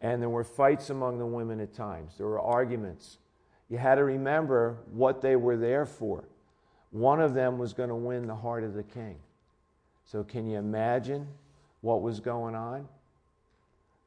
And 0.00 0.22
there 0.22 0.30
were 0.30 0.44
fights 0.44 0.90
among 0.90 1.18
the 1.18 1.26
women 1.26 1.60
at 1.60 1.74
times, 1.74 2.14
there 2.16 2.26
were 2.26 2.40
arguments. 2.40 3.18
You 3.68 3.78
had 3.78 3.96
to 3.96 4.04
remember 4.04 4.78
what 4.92 5.20
they 5.20 5.34
were 5.34 5.56
there 5.56 5.84
for. 5.84 6.24
One 6.92 7.20
of 7.20 7.34
them 7.34 7.58
was 7.58 7.72
going 7.72 7.88
to 7.88 7.96
win 7.96 8.26
the 8.26 8.36
heart 8.36 8.62
of 8.62 8.74
the 8.74 8.84
king. 8.84 9.16
So, 10.04 10.22
can 10.22 10.46
you 10.46 10.56
imagine 10.58 11.26
what 11.80 12.00
was 12.00 12.20
going 12.20 12.54
on? 12.54 12.88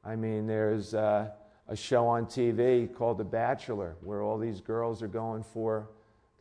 I 0.05 0.15
mean, 0.15 0.47
there's 0.47 0.93
uh, 0.93 1.29
a 1.69 1.75
show 1.75 2.07
on 2.07 2.25
TV 2.25 2.91
called 2.93 3.19
The 3.19 3.23
Bachelor 3.23 3.95
where 4.01 4.23
all 4.23 4.39
these 4.39 4.59
girls 4.59 5.01
are 5.03 5.07
going 5.07 5.43
for 5.43 5.88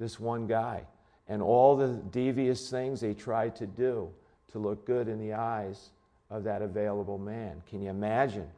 this 0.00 0.18
one 0.18 0.46
guy. 0.46 0.82
And 1.28 1.42
all 1.42 1.76
the 1.76 1.88
devious 2.10 2.70
things 2.70 3.00
they 3.00 3.12
try 3.12 3.50
to 3.50 3.66
do 3.66 4.08
to 4.52 4.58
look 4.58 4.86
good 4.86 5.06
in 5.06 5.18
the 5.18 5.34
eyes 5.34 5.90
of 6.30 6.44
that 6.44 6.62
available 6.62 7.18
man. 7.18 7.62
Can 7.68 7.82
you 7.82 7.90
imagine 7.90 8.48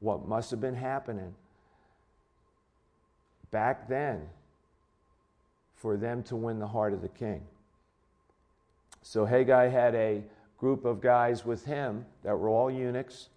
what 0.00 0.26
must 0.26 0.50
have 0.50 0.60
been 0.60 0.74
happening 0.74 1.34
back 3.50 3.86
then 3.86 4.22
for 5.74 5.98
them 5.98 6.22
to 6.24 6.36
win 6.36 6.58
the 6.58 6.66
heart 6.66 6.94
of 6.94 7.02
the 7.02 7.08
king? 7.08 7.42
So 9.02 9.26
Hegai 9.26 9.70
had 9.70 9.94
a 9.94 10.22
group 10.56 10.86
of 10.86 11.02
guys 11.02 11.44
with 11.44 11.66
him 11.66 12.06
that 12.24 12.38
were 12.38 12.48
all 12.48 12.70
eunuchs, 12.70 13.28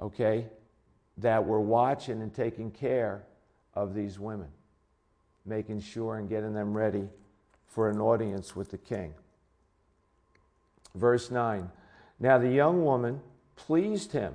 okay, 0.00 0.46
that 1.18 1.46
were 1.46 1.60
watching 1.60 2.22
and 2.22 2.34
taking 2.34 2.70
care 2.70 3.24
of 3.74 3.94
these 3.94 4.18
women, 4.18 4.48
making 5.44 5.80
sure 5.80 6.16
and 6.16 6.28
getting 6.28 6.54
them 6.54 6.76
ready 6.76 7.08
for 7.66 7.90
an 7.90 8.00
audience 8.00 8.54
with 8.54 8.70
the 8.70 8.78
king. 8.78 9.14
Verse 10.94 11.30
9 11.30 11.70
Now 12.18 12.38
the 12.38 12.50
young 12.50 12.84
woman 12.84 13.20
pleased 13.54 14.12
him, 14.12 14.34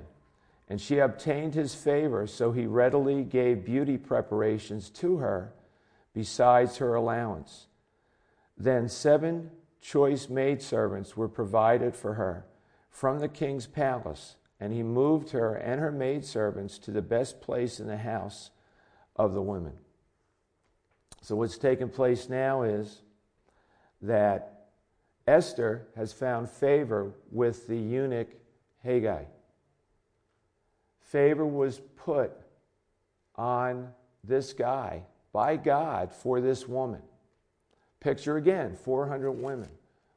and 0.68 0.80
she 0.80 0.98
obtained 0.98 1.54
his 1.54 1.74
favor, 1.74 2.26
so 2.26 2.52
he 2.52 2.66
readily 2.66 3.24
gave 3.24 3.64
beauty 3.64 3.98
preparations 3.98 4.90
to 4.90 5.18
her 5.18 5.52
besides 6.14 6.76
her 6.78 6.94
allowance. 6.94 7.66
Then 8.56 8.88
seven 8.88 9.50
choice 9.80 10.28
maidservants 10.28 11.16
were 11.16 11.28
provided 11.28 11.96
for 11.96 12.14
her 12.14 12.46
from 12.90 13.18
the 13.18 13.28
king's 13.28 13.66
palace, 13.66 14.36
and 14.62 14.72
he 14.72 14.84
moved 14.84 15.30
her 15.30 15.56
and 15.56 15.80
her 15.80 15.90
maidservants 15.90 16.78
to 16.78 16.92
the 16.92 17.02
best 17.02 17.40
place 17.40 17.80
in 17.80 17.88
the 17.88 17.96
house 17.96 18.52
of 19.16 19.34
the 19.34 19.42
women. 19.42 19.72
So, 21.20 21.34
what's 21.34 21.58
taking 21.58 21.88
place 21.88 22.28
now 22.28 22.62
is 22.62 23.02
that 24.02 24.68
Esther 25.26 25.88
has 25.96 26.12
found 26.12 26.48
favor 26.48 27.12
with 27.32 27.66
the 27.66 27.76
eunuch 27.76 28.28
Hegai. 28.86 29.26
Favor 31.00 31.44
was 31.44 31.80
put 31.96 32.30
on 33.34 33.88
this 34.22 34.52
guy 34.52 35.02
by 35.32 35.56
God 35.56 36.12
for 36.12 36.40
this 36.40 36.68
woman. 36.68 37.02
Picture 37.98 38.36
again 38.36 38.76
400 38.76 39.32
women. 39.32 39.70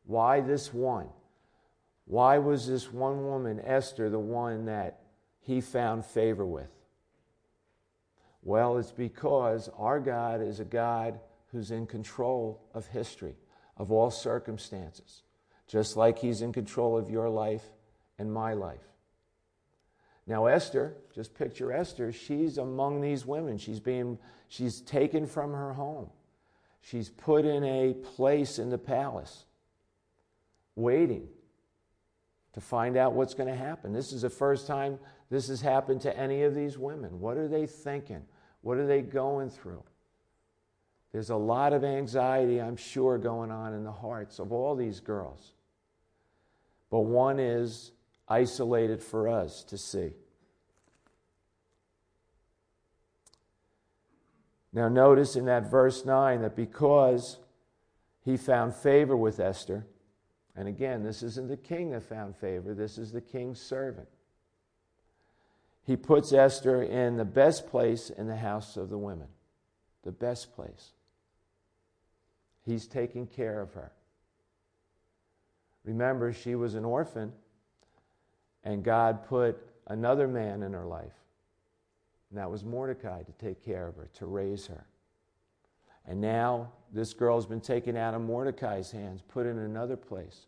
Why 0.05 0.41
this 0.41 0.71
one? 0.71 1.09
Why 2.05 2.38
was 2.38 2.67
this 2.67 2.91
one 2.93 3.25
woman, 3.25 3.59
Esther, 3.59 4.09
the 4.09 4.19
one 4.19 4.65
that 4.65 5.00
he 5.41 5.59
found 5.59 6.05
favor 6.05 6.45
with? 6.45 6.71
Well, 8.43 8.77
it's 8.77 8.91
because 8.91 9.69
our 9.77 10.00
God 10.00 10.41
is 10.41 10.59
a 10.59 10.65
God 10.65 11.19
who's 11.51 11.71
in 11.71 11.88
control 11.88 12.62
of 12.74 12.85
history, 12.88 13.35
of 13.75 13.91
all 13.91 14.12
circumstances, 14.12 15.24
just 15.67 15.97
like 15.97 16.19
he's 16.19 16.43
in 16.43 16.53
control 16.53 16.95
of 16.95 17.09
your 17.09 17.27
life 17.27 17.63
and 18.19 18.31
my 18.31 18.53
life. 18.53 18.83
Now, 20.27 20.45
Esther, 20.45 20.95
just 21.13 21.33
picture 21.33 21.71
Esther, 21.71 22.12
she's 22.12 22.57
among 22.57 23.01
these 23.01 23.25
women. 23.25 23.57
She's 23.57 23.79
being, 23.79 24.17
she's 24.47 24.81
taken 24.81 25.25
from 25.25 25.53
her 25.53 25.74
home. 25.74 26.09
She's 26.81 27.09
put 27.09 27.46
in 27.46 27.63
a 27.63 27.94
place 27.94 28.59
in 28.59 28.70
the 28.70 28.77
palace, 28.77 29.46
waiting 30.75 31.27
to 32.55 32.61
find 32.61 32.96
out 32.96 33.11
what's 33.13 33.33
going 33.33 33.50
to 33.50 33.55
happen. 33.55 33.91
This 33.91 34.13
is 34.13 34.22
the 34.22 34.29
first 34.29 34.65
time 34.65 34.98
this 35.29 35.50
has 35.50 35.59
happened 35.59 36.00
to 36.01 36.18
any 36.18 36.44
of 36.44 36.55
these 36.55 36.77
women. 36.77 37.20
What 37.20 37.35
are 37.35 37.50
they 37.50 37.68
thinking? 37.68 38.22
What 38.61 38.77
are 38.77 38.87
they 38.87 39.01
going 39.01 39.50
through? 39.50 39.83
There's 41.11 41.29
a 41.29 41.35
lot 41.35 41.74
of 41.74 41.83
anxiety, 41.83 42.61
I'm 42.61 42.77
sure, 42.77 43.18
going 43.18 43.51
on 43.51 43.74
in 43.74 43.83
the 43.83 43.91
hearts 43.91 44.39
of 44.39 44.53
all 44.53 44.74
these 44.74 45.01
girls. 45.01 45.51
But 46.89 47.01
one 47.01 47.39
is 47.39 47.91
isolated 48.27 49.03
for 49.03 49.27
us 49.27 49.65
to 49.65 49.77
see. 49.77 50.13
Now, 54.72 54.87
notice 54.87 55.35
in 55.35 55.46
that 55.46 55.70
verse 55.70 56.05
9 56.05 56.41
that 56.41 56.55
because 56.55 57.37
he 58.24 58.37
found 58.37 58.74
favor 58.74 59.15
with 59.18 59.41
Esther, 59.41 59.85
and 60.55 60.68
again, 60.68 61.03
this 61.03 61.22
isn't 61.24 61.48
the 61.48 61.57
king 61.57 61.91
that 61.91 62.03
found 62.03 62.35
favor, 62.35 62.74
this 62.74 62.98
is 62.98 63.11
the 63.11 63.22
king's 63.22 63.61
servant. 63.61 64.07
He 65.83 65.96
puts 65.96 66.33
Esther 66.33 66.81
in 66.81 67.18
the 67.18 67.25
best 67.25 67.68
place 67.68 68.09
in 68.09 68.27
the 68.27 68.37
house 68.37 68.75
of 68.75 68.89
the 68.89 68.98
women. 68.98 69.27
The 70.03 70.11
best 70.11 70.55
place. 70.55 70.91
He's 72.63 72.87
taking 72.87 73.27
care 73.27 73.61
of 73.61 73.74
her. 73.74 73.91
Remember, 75.83 76.33
she 76.33 76.55
was 76.55 76.74
an 76.74 76.85
orphan, 76.85 77.31
and 78.63 78.83
God 78.83 79.25
put 79.27 79.57
another 79.87 80.27
man 80.27 80.63
in 80.63 80.74
her 80.74 80.85
life 80.85 81.13
and 82.35 82.41
that 82.41 82.51
was 82.51 82.65
Mordecai 82.65 83.24
to 83.24 83.31
take 83.33 83.63
care 83.63 83.87
of 83.87 83.96
her, 83.96 84.09
to 84.15 84.25
raise 84.25 84.68
her. 84.68 84.85
And 86.07 86.22
now 86.22 86.72
this 86.91 87.13
girl's 87.13 87.46
been 87.46 87.61
taken 87.61 87.98
out 87.98 88.13
of 88.13 88.22
Mordecai's 88.22 88.91
hands, 88.91 89.22
put 89.27 89.46
in 89.46 89.57
another 89.57 89.98
place. 89.98 90.48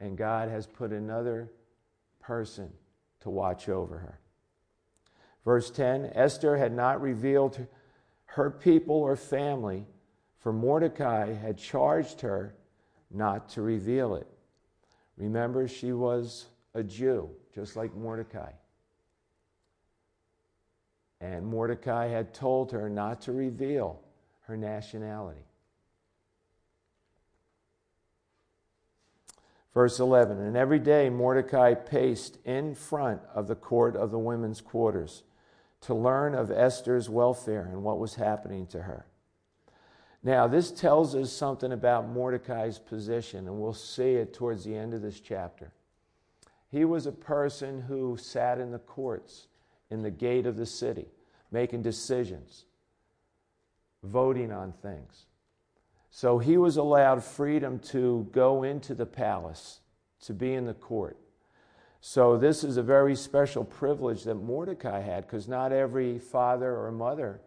And 0.00 0.16
God 0.16 0.48
has 0.48 0.66
put 0.66 0.92
another 0.92 1.50
person 2.20 2.70
to 3.20 3.30
watch 3.30 3.68
over 3.68 3.98
her. 3.98 4.18
Verse 5.44 5.70
10 5.70 6.12
Esther 6.14 6.56
had 6.56 6.72
not 6.72 7.00
revealed 7.00 7.66
her 8.26 8.50
people 8.50 8.96
or 8.96 9.16
family, 9.16 9.86
for 10.38 10.52
Mordecai 10.52 11.32
had 11.34 11.58
charged 11.58 12.20
her 12.20 12.54
not 13.10 13.48
to 13.50 13.62
reveal 13.62 14.14
it. 14.14 14.26
Remember, 15.16 15.68
she 15.68 15.92
was 15.92 16.46
a 16.74 16.82
Jew, 16.82 17.30
just 17.54 17.76
like 17.76 17.94
Mordecai. 17.94 18.52
And 21.20 21.46
Mordecai 21.46 22.08
had 22.08 22.32
told 22.32 22.72
her 22.72 22.88
not 22.88 23.20
to 23.22 23.32
reveal 23.32 24.00
her 24.50 24.56
nationality. 24.56 25.46
Verse 29.72 29.98
11 29.98 30.38
And 30.38 30.56
every 30.56 30.78
day 30.78 31.08
Mordecai 31.08 31.74
paced 31.74 32.38
in 32.44 32.74
front 32.74 33.22
of 33.34 33.46
the 33.46 33.54
court 33.54 33.96
of 33.96 34.10
the 34.10 34.18
women's 34.18 34.60
quarters 34.60 35.22
to 35.82 35.94
learn 35.94 36.34
of 36.34 36.50
Esther's 36.50 37.08
welfare 37.08 37.68
and 37.70 37.82
what 37.82 37.98
was 37.98 38.16
happening 38.16 38.66
to 38.66 38.82
her. 38.82 39.06
Now, 40.22 40.46
this 40.46 40.70
tells 40.70 41.14
us 41.14 41.32
something 41.32 41.72
about 41.72 42.10
Mordecai's 42.10 42.78
position, 42.78 43.46
and 43.46 43.58
we'll 43.58 43.72
see 43.72 44.16
it 44.16 44.34
towards 44.34 44.64
the 44.64 44.76
end 44.76 44.92
of 44.92 45.00
this 45.00 45.18
chapter. 45.18 45.72
He 46.68 46.84
was 46.84 47.06
a 47.06 47.12
person 47.12 47.80
who 47.80 48.18
sat 48.18 48.58
in 48.58 48.70
the 48.70 48.78
courts 48.78 49.46
in 49.88 50.02
the 50.02 50.10
gate 50.10 50.44
of 50.44 50.56
the 50.56 50.66
city, 50.66 51.06
making 51.50 51.82
decisions, 51.82 52.66
voting 54.02 54.52
on 54.52 54.72
things. 54.72 55.26
So 56.10 56.38
he 56.38 56.56
was 56.56 56.76
allowed 56.76 57.22
freedom 57.22 57.78
to 57.90 58.28
go 58.32 58.62
into 58.62 58.94
the 58.94 59.06
palace, 59.06 59.80
to 60.22 60.34
be 60.34 60.54
in 60.54 60.66
the 60.66 60.74
court. 60.74 61.16
So 62.00 62.36
this 62.36 62.64
is 62.64 62.76
a 62.76 62.82
very 62.82 63.14
special 63.14 63.64
privilege 63.64 64.24
that 64.24 64.34
Mordecai 64.34 65.00
had 65.00 65.26
because 65.26 65.46
not 65.46 65.72
every 65.72 66.18
father 66.18 66.74
or 66.76 66.90
mother, 66.90 67.40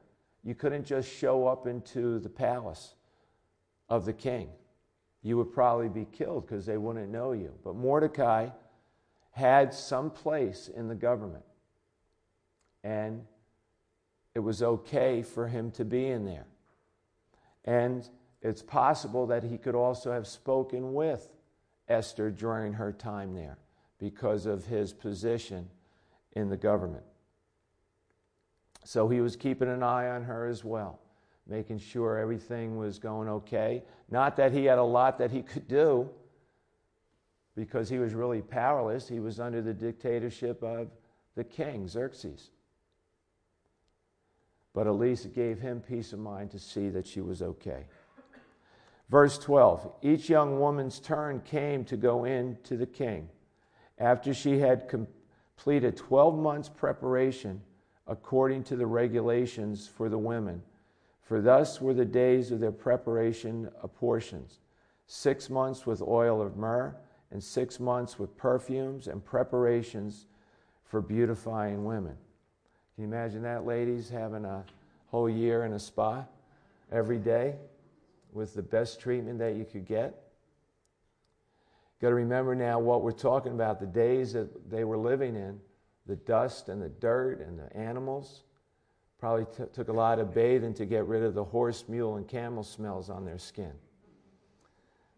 you 0.43 0.55
couldn't 0.55 0.85
just 0.85 1.11
show 1.11 1.47
up 1.47 1.67
into 1.67 2.19
the 2.19 2.29
palace 2.29 2.93
of 3.89 4.05
the 4.05 4.13
king. 4.13 4.49
You 5.23 5.37
would 5.37 5.53
probably 5.53 5.89
be 5.89 6.05
killed 6.05 6.45
because 6.45 6.65
they 6.65 6.77
wouldn't 6.77 7.09
know 7.09 7.31
you. 7.31 7.53
But 7.63 7.75
Mordecai 7.75 8.49
had 9.31 9.73
some 9.73 10.11
place 10.11 10.69
in 10.73 10.87
the 10.87 10.95
government 10.95 11.43
and 12.83 13.25
it 14.35 14.39
was 14.39 14.63
okay 14.63 15.21
for 15.21 15.47
him 15.47 15.71
to 15.71 15.85
be 15.85 16.07
in 16.07 16.25
there. 16.25 16.47
And 17.65 18.07
it's 18.41 18.61
possible 18.61 19.27
that 19.27 19.43
he 19.43 19.57
could 19.57 19.75
also 19.75 20.11
have 20.11 20.27
spoken 20.27 20.93
with 20.93 21.29
Esther 21.87 22.31
during 22.31 22.73
her 22.73 22.91
time 22.91 23.35
there 23.35 23.57
because 23.99 24.45
of 24.45 24.65
his 24.65 24.91
position 24.91 25.69
in 26.33 26.49
the 26.49 26.57
government. 26.57 27.03
So 28.83 29.07
he 29.07 29.21
was 29.21 29.35
keeping 29.35 29.69
an 29.69 29.83
eye 29.83 30.09
on 30.09 30.23
her 30.23 30.47
as 30.47 30.63
well, 30.63 30.99
making 31.47 31.79
sure 31.79 32.17
everything 32.17 32.75
was 32.75 32.99
going 32.99 33.29
okay. 33.29 33.83
Not 34.09 34.35
that 34.37 34.51
he 34.51 34.65
had 34.65 34.77
a 34.77 34.83
lot 34.83 35.19
that 35.19 35.31
he 35.31 35.41
could 35.41 35.67
do 35.67 36.09
because 37.55 37.87
he 37.87 37.99
was 37.99 38.13
really 38.13 38.41
powerless. 38.41 39.07
He 39.07 39.19
was 39.19 39.39
under 39.39 39.61
the 39.61 39.73
dictatorship 39.73 40.61
of 40.63 40.89
the 41.35 41.43
king, 41.43 41.87
Xerxes 41.87 42.49
but 44.73 44.87
at 44.87 44.95
least 44.95 45.25
it 45.25 45.35
gave 45.35 45.59
him 45.59 45.81
peace 45.81 46.13
of 46.13 46.19
mind 46.19 46.51
to 46.51 46.59
see 46.59 46.89
that 46.89 47.07
she 47.07 47.21
was 47.21 47.41
okay. 47.41 47.85
Verse 49.09 49.37
12 49.37 49.91
Each 50.01 50.29
young 50.29 50.59
woman's 50.59 50.99
turn 50.99 51.41
came 51.41 51.85
to 51.85 51.97
go 51.97 52.25
in 52.25 52.57
to 52.63 52.77
the 52.77 52.85
king 52.85 53.29
after 53.99 54.33
she 54.33 54.59
had 54.59 54.89
completed 54.89 55.95
12 55.95 56.37
months' 56.37 56.69
preparation 56.69 57.61
according 58.07 58.63
to 58.63 58.75
the 58.75 58.85
regulations 58.85 59.87
for 59.87 60.09
the 60.09 60.17
women. 60.17 60.61
For 61.21 61.41
thus 61.41 61.79
were 61.79 61.93
the 61.93 62.05
days 62.05 62.51
of 62.51 62.59
their 62.59 62.71
preparation 62.71 63.69
apportioned 63.81 64.55
six 65.07 65.49
months 65.49 65.85
with 65.85 66.01
oil 66.01 66.41
of 66.41 66.57
myrrh, 66.57 66.95
and 67.31 67.43
six 67.43 67.79
months 67.79 68.19
with 68.19 68.37
perfumes 68.37 69.07
and 69.07 69.23
preparations 69.25 70.27
for 70.83 71.01
beautifying 71.01 71.83
women. 71.83 72.15
Can 72.95 73.05
you 73.05 73.07
imagine 73.07 73.41
that, 73.41 73.65
ladies, 73.65 74.09
having 74.09 74.45
a 74.45 74.63
whole 75.07 75.29
year 75.29 75.65
in 75.65 75.73
a 75.73 75.79
spa 75.79 76.25
every 76.91 77.17
day 77.17 77.55
with 78.33 78.53
the 78.53 78.61
best 78.61 78.99
treatment 78.99 79.39
that 79.39 79.55
you 79.55 79.65
could 79.65 79.87
get? 79.87 80.13
Got 81.99 82.09
to 82.09 82.15
remember 82.15 82.53
now 82.53 82.79
what 82.79 83.01
we're 83.01 83.11
talking 83.11 83.53
about 83.53 83.79
the 83.79 83.87
days 83.87 84.33
that 84.33 84.69
they 84.69 84.83
were 84.83 84.97
living 84.97 85.35
in, 85.35 85.59
the 86.05 86.17
dust 86.17 86.69
and 86.69 86.81
the 86.81 86.89
dirt 86.89 87.39
and 87.39 87.57
the 87.57 87.75
animals. 87.75 88.43
Probably 89.17 89.45
t- 89.45 89.71
took 89.71 89.87
a 89.87 89.93
lot 89.93 90.19
of 90.19 90.33
bathing 90.33 90.73
to 90.75 90.85
get 90.85 91.05
rid 91.07 91.23
of 91.23 91.33
the 91.33 91.45
horse, 91.45 91.85
mule, 91.87 92.17
and 92.17 92.27
camel 92.27 92.61
smells 92.61 93.09
on 93.09 93.25
their 93.25 93.37
skin. 93.37 93.71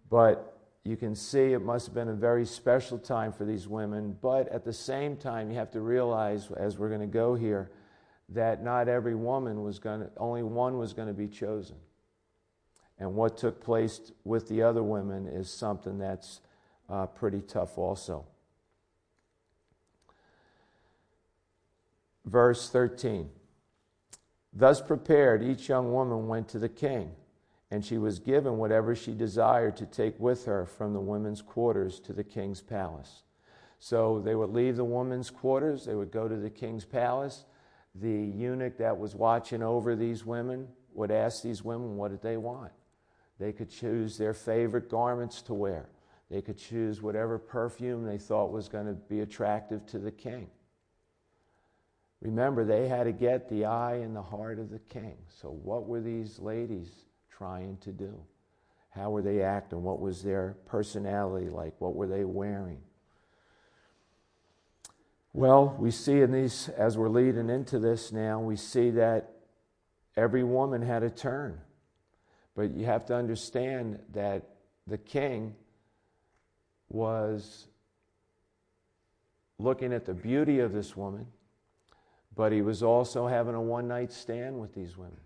But 0.10 0.55
you 0.86 0.96
can 0.96 1.16
see 1.16 1.54
it 1.54 1.64
must 1.64 1.88
have 1.88 1.96
been 1.96 2.10
a 2.10 2.14
very 2.14 2.46
special 2.46 3.00
time 3.00 3.34
for 3.34 3.44
these 3.44 3.68
women. 3.68 4.16
But 4.22 4.48
at 4.50 4.64
the 4.64 4.72
same 4.72 5.18
time, 5.18 5.50
you 5.50 5.58
have 5.58 5.72
to 5.72 5.82
realize, 5.82 6.52
as 6.52 6.78
we're 6.78 6.90
going 6.90 7.02
to 7.02 7.08
go 7.08 7.34
here, 7.34 7.72
that 8.30 8.64
not 8.64 8.88
every 8.88 9.16
woman 9.16 9.64
was 9.64 9.80
going 9.80 10.02
to, 10.02 10.12
only 10.18 10.44
one 10.44 10.78
was 10.78 10.94
going 10.94 11.08
to 11.08 11.14
be 11.14 11.28
chosen. 11.28 11.76
And 13.00 13.16
what 13.16 13.36
took 13.36 13.64
place 13.64 14.12
with 14.24 14.48
the 14.48 14.62
other 14.62 14.84
women 14.84 15.28
is 15.28 15.50
something 15.50 15.98
that's 15.98 16.42
uh, 16.88 17.08
pretty 17.08 17.42
tough, 17.42 17.80
also. 17.80 18.26
Verse 22.26 22.70
13 22.70 23.30
Thus 24.54 24.82
prepared, 24.82 25.42
each 25.42 25.68
young 25.68 25.92
woman 25.92 26.28
went 26.28 26.48
to 26.50 26.60
the 26.60 26.70
king 26.70 27.12
and 27.72 27.84
she 27.84 27.98
was 27.98 28.20
given 28.20 28.58
whatever 28.58 28.96
she 28.96 29.14
desired 29.14 29.76
to 29.78 29.86
take 29.86 30.20
with 30.20 30.46
her 30.46 30.66
from 30.66 30.94
the 30.94 31.00
women's 31.00 31.42
quarters 31.42 32.00
to 32.02 32.14
the 32.14 32.24
king's 32.24 32.62
palace. 32.62 33.24
So 33.80 34.20
they 34.20 34.36
would 34.36 34.52
leave 34.52 34.78
the 34.78 34.84
women's 34.86 35.30
quarters, 35.30 35.86
they 35.86 35.96
would 35.96 36.12
go 36.12 36.28
to 36.28 36.36
the 36.36 36.50
king's 36.50 36.86
palace. 36.86 37.46
The 37.96 38.10
eunuch 38.10 38.78
that 38.78 38.98
was 38.98 39.16
watching 39.16 39.64
over 39.64 39.96
these 39.96 40.26
women 40.26 40.68
would 40.94 41.12
ask 41.12 41.42
these 41.42 41.64
women 41.64 41.96
what 41.96 42.12
did 42.12 42.22
they 42.22 42.38
want. 42.38 42.72
They 43.40 43.52
could 43.52 43.70
choose 43.70 44.18
their 44.18 44.34
favorite 44.34 44.90
garments 44.90 45.42
to 45.44 45.54
wear. 45.54 45.90
They 46.30 46.42
could 46.42 46.58
choose 46.58 47.02
whatever 47.02 47.38
perfume 47.38 48.04
they 48.04 48.18
thought 48.18 48.52
was 48.52 48.68
going 48.68 48.88
to 48.88 48.94
be 48.94 49.22
attractive 49.22 49.86
to 49.88 50.00
the 50.00 50.12
king. 50.12 50.50
Remember, 52.22 52.64
they 52.66 52.88
had 52.88 53.04
to 53.04 53.12
get 53.12 53.50
the 53.50 53.66
eye 53.66 53.96
and 53.96 54.16
the 54.16 54.22
heart 54.22 54.58
of 54.58 54.70
the 54.70 54.80
king. 54.80 55.18
So, 55.30 55.50
what 55.50 55.86
were 55.86 56.02
these 56.02 56.40
ladies 56.40 57.06
trying 57.38 57.78
to 57.78 57.92
do? 57.92 58.14
How 58.90 59.10
were 59.10 59.22
they 59.22 59.42
acting? 59.42 59.84
What 59.84 60.00
was 60.00 60.24
their 60.24 60.56
personality 60.66 61.50
like? 61.50 61.74
What 61.80 61.96
were 61.96 62.08
they 62.08 62.24
wearing? 62.24 62.80
Well, 65.34 65.76
we 65.78 65.92
see 65.92 66.22
in 66.22 66.32
these, 66.32 66.70
as 66.70 66.98
we're 66.98 67.10
leading 67.10 67.50
into 67.50 67.78
this 67.78 68.14
now, 68.14 68.40
we 68.40 68.56
see 68.56 68.90
that 68.92 69.32
every 70.16 70.46
woman 70.46 70.82
had 70.82 71.04
a 71.04 71.10
turn. 71.10 71.60
But 72.56 72.72
you 72.72 72.86
have 72.86 73.06
to 73.08 73.16
understand 73.16 74.00
that 74.14 74.44
the 74.88 74.98
king 74.98 75.56
was 76.88 77.68
looking 79.60 79.92
at 79.92 80.06
the 80.06 80.14
beauty 80.14 80.60
of 80.60 80.72
this 80.72 80.96
woman, 80.96 81.28
but 82.34 82.54
he 82.54 82.62
was 82.62 82.82
also 82.82 83.28
having 83.28 83.56
a 83.56 83.62
one 83.62 83.90
night 83.90 84.14
stand 84.14 84.58
with 84.58 84.74
these 84.74 84.96
women. 84.96 85.25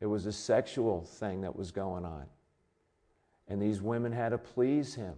It 0.00 0.06
was 0.06 0.26
a 0.26 0.32
sexual 0.32 1.02
thing 1.02 1.42
that 1.42 1.54
was 1.54 1.70
going 1.70 2.04
on. 2.04 2.24
And 3.48 3.60
these 3.60 3.82
women 3.82 4.12
had 4.12 4.30
to 4.30 4.38
please 4.38 4.94
him, 4.94 5.14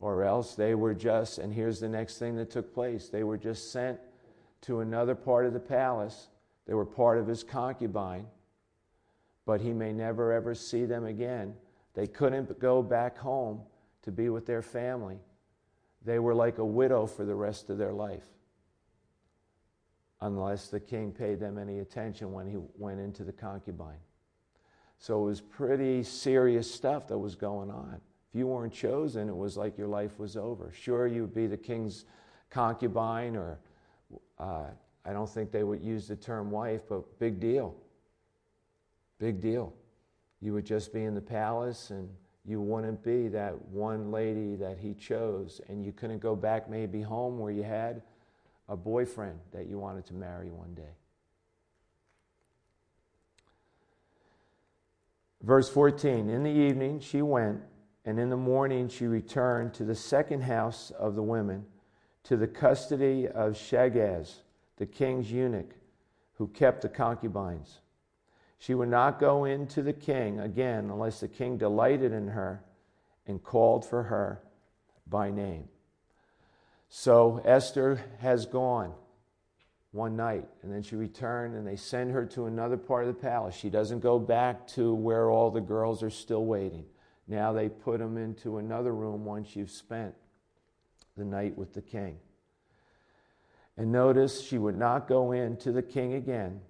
or 0.00 0.22
else 0.22 0.54
they 0.54 0.74
were 0.74 0.94
just, 0.94 1.38
and 1.38 1.52
here's 1.52 1.80
the 1.80 1.88
next 1.88 2.18
thing 2.18 2.36
that 2.36 2.50
took 2.50 2.72
place 2.72 3.08
they 3.08 3.24
were 3.24 3.38
just 3.38 3.72
sent 3.72 3.98
to 4.62 4.80
another 4.80 5.14
part 5.14 5.46
of 5.46 5.52
the 5.52 5.60
palace. 5.60 6.28
They 6.66 6.74
were 6.74 6.84
part 6.84 7.18
of 7.18 7.26
his 7.26 7.42
concubine, 7.42 8.26
but 9.46 9.60
he 9.60 9.72
may 9.72 9.92
never 9.92 10.32
ever 10.32 10.54
see 10.54 10.84
them 10.84 11.06
again. 11.06 11.54
They 11.94 12.06
couldn't 12.06 12.60
go 12.60 12.82
back 12.82 13.18
home 13.18 13.62
to 14.02 14.12
be 14.12 14.28
with 14.28 14.46
their 14.46 14.62
family. 14.62 15.18
They 16.04 16.18
were 16.18 16.34
like 16.34 16.58
a 16.58 16.64
widow 16.64 17.06
for 17.06 17.24
the 17.24 17.34
rest 17.34 17.70
of 17.70 17.78
their 17.78 17.92
life 17.92 18.37
unless 20.20 20.68
the 20.68 20.80
king 20.80 21.12
paid 21.12 21.38
them 21.38 21.58
any 21.58 21.78
attention 21.78 22.32
when 22.32 22.46
he 22.46 22.56
went 22.76 23.00
into 23.00 23.24
the 23.24 23.32
concubine. 23.32 24.00
So 24.98 25.20
it 25.20 25.24
was 25.24 25.40
pretty 25.40 26.02
serious 26.02 26.72
stuff 26.72 27.06
that 27.08 27.18
was 27.18 27.36
going 27.36 27.70
on. 27.70 28.00
If 28.30 28.38
you 28.38 28.48
weren't 28.48 28.72
chosen, 28.72 29.28
it 29.28 29.36
was 29.36 29.56
like 29.56 29.78
your 29.78 29.86
life 29.86 30.18
was 30.18 30.36
over. 30.36 30.72
Sure, 30.72 31.06
you 31.06 31.22
would 31.22 31.34
be 31.34 31.46
the 31.46 31.56
king's 31.56 32.04
concubine, 32.50 33.36
or 33.36 33.58
uh, 34.38 34.66
I 35.04 35.12
don't 35.12 35.28
think 35.28 35.52
they 35.52 35.62
would 35.62 35.82
use 35.82 36.08
the 36.08 36.16
term 36.16 36.50
wife, 36.50 36.82
but 36.88 37.18
big 37.18 37.38
deal. 37.38 37.76
Big 39.18 39.40
deal. 39.40 39.72
You 40.40 40.52
would 40.52 40.66
just 40.66 40.92
be 40.92 41.04
in 41.04 41.14
the 41.14 41.20
palace 41.20 41.90
and 41.90 42.08
you 42.44 42.60
wouldn't 42.60 43.02
be 43.02 43.28
that 43.28 43.60
one 43.68 44.10
lady 44.10 44.56
that 44.56 44.78
he 44.78 44.94
chose, 44.94 45.60
and 45.68 45.84
you 45.84 45.92
couldn't 45.92 46.20
go 46.20 46.34
back 46.34 46.70
maybe 46.70 47.02
home 47.02 47.38
where 47.38 47.52
you 47.52 47.62
had 47.62 48.00
a 48.68 48.76
boyfriend 48.76 49.38
that 49.52 49.66
you 49.66 49.78
wanted 49.78 50.06
to 50.06 50.14
marry 50.14 50.50
one 50.50 50.74
day. 50.74 50.94
Verse 55.42 55.68
14 55.68 56.28
In 56.28 56.42
the 56.42 56.50
evening 56.50 57.00
she 57.00 57.22
went, 57.22 57.60
and 58.04 58.18
in 58.18 58.30
the 58.30 58.36
morning 58.36 58.88
she 58.88 59.06
returned 59.06 59.74
to 59.74 59.84
the 59.84 59.94
second 59.94 60.42
house 60.42 60.90
of 60.98 61.14
the 61.14 61.22
women, 61.22 61.64
to 62.24 62.36
the 62.36 62.46
custody 62.46 63.28
of 63.28 63.54
Shagaz, 63.54 64.42
the 64.76 64.86
king's 64.86 65.30
eunuch, 65.30 65.74
who 66.34 66.48
kept 66.48 66.82
the 66.82 66.88
concubines. 66.88 67.80
She 68.58 68.74
would 68.74 68.88
not 68.88 69.20
go 69.20 69.44
in 69.44 69.66
to 69.68 69.82
the 69.82 69.92
king 69.92 70.40
again 70.40 70.90
unless 70.90 71.20
the 71.20 71.28
king 71.28 71.56
delighted 71.56 72.12
in 72.12 72.28
her 72.28 72.62
and 73.26 73.42
called 73.42 73.84
for 73.84 74.04
her 74.04 74.42
by 75.06 75.30
name. 75.30 75.68
So 76.88 77.42
Esther 77.44 78.00
has 78.20 78.46
gone 78.46 78.94
one 79.92 80.16
night, 80.16 80.46
and 80.62 80.72
then 80.72 80.82
she 80.82 80.96
returned, 80.96 81.54
and 81.54 81.66
they 81.66 81.76
send 81.76 82.10
her 82.12 82.24
to 82.26 82.46
another 82.46 82.76
part 82.76 83.06
of 83.06 83.14
the 83.14 83.20
palace. 83.20 83.54
She 83.54 83.70
doesn't 83.70 84.00
go 84.00 84.18
back 84.18 84.66
to 84.68 84.94
where 84.94 85.30
all 85.30 85.50
the 85.50 85.60
girls 85.60 86.02
are 86.02 86.10
still 86.10 86.44
waiting. 86.44 86.84
Now 87.26 87.52
they 87.52 87.68
put 87.68 87.98
them 87.98 88.16
into 88.16 88.58
another 88.58 88.94
room 88.94 89.24
once 89.24 89.54
you've 89.54 89.70
spent 89.70 90.14
the 91.16 91.24
night 91.24 91.58
with 91.58 91.74
the 91.74 91.82
king. 91.82 92.18
And 93.76 93.92
notice 93.92 94.42
she 94.42 94.58
would 94.58 94.76
not 94.76 95.08
go 95.08 95.32
in 95.32 95.56
to 95.58 95.72
the 95.72 95.82
king 95.82 96.14
again 96.14 96.60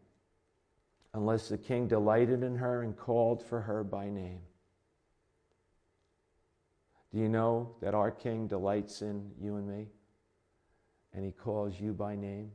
unless 1.14 1.48
the 1.48 1.58
king 1.58 1.88
delighted 1.88 2.42
in 2.42 2.56
her 2.56 2.82
and 2.82 2.96
called 2.96 3.42
for 3.42 3.60
her 3.60 3.82
by 3.82 4.10
name. 4.10 4.40
Do 7.12 7.18
you 7.18 7.28
know 7.28 7.74
that 7.80 7.94
our 7.94 8.10
king 8.10 8.46
delights 8.46 9.00
in 9.00 9.30
you 9.40 9.56
and 9.56 9.66
me? 9.66 9.86
And 11.14 11.24
He 11.24 11.32
calls 11.32 11.80
you 11.80 11.92
by 11.92 12.14
name. 12.14 12.50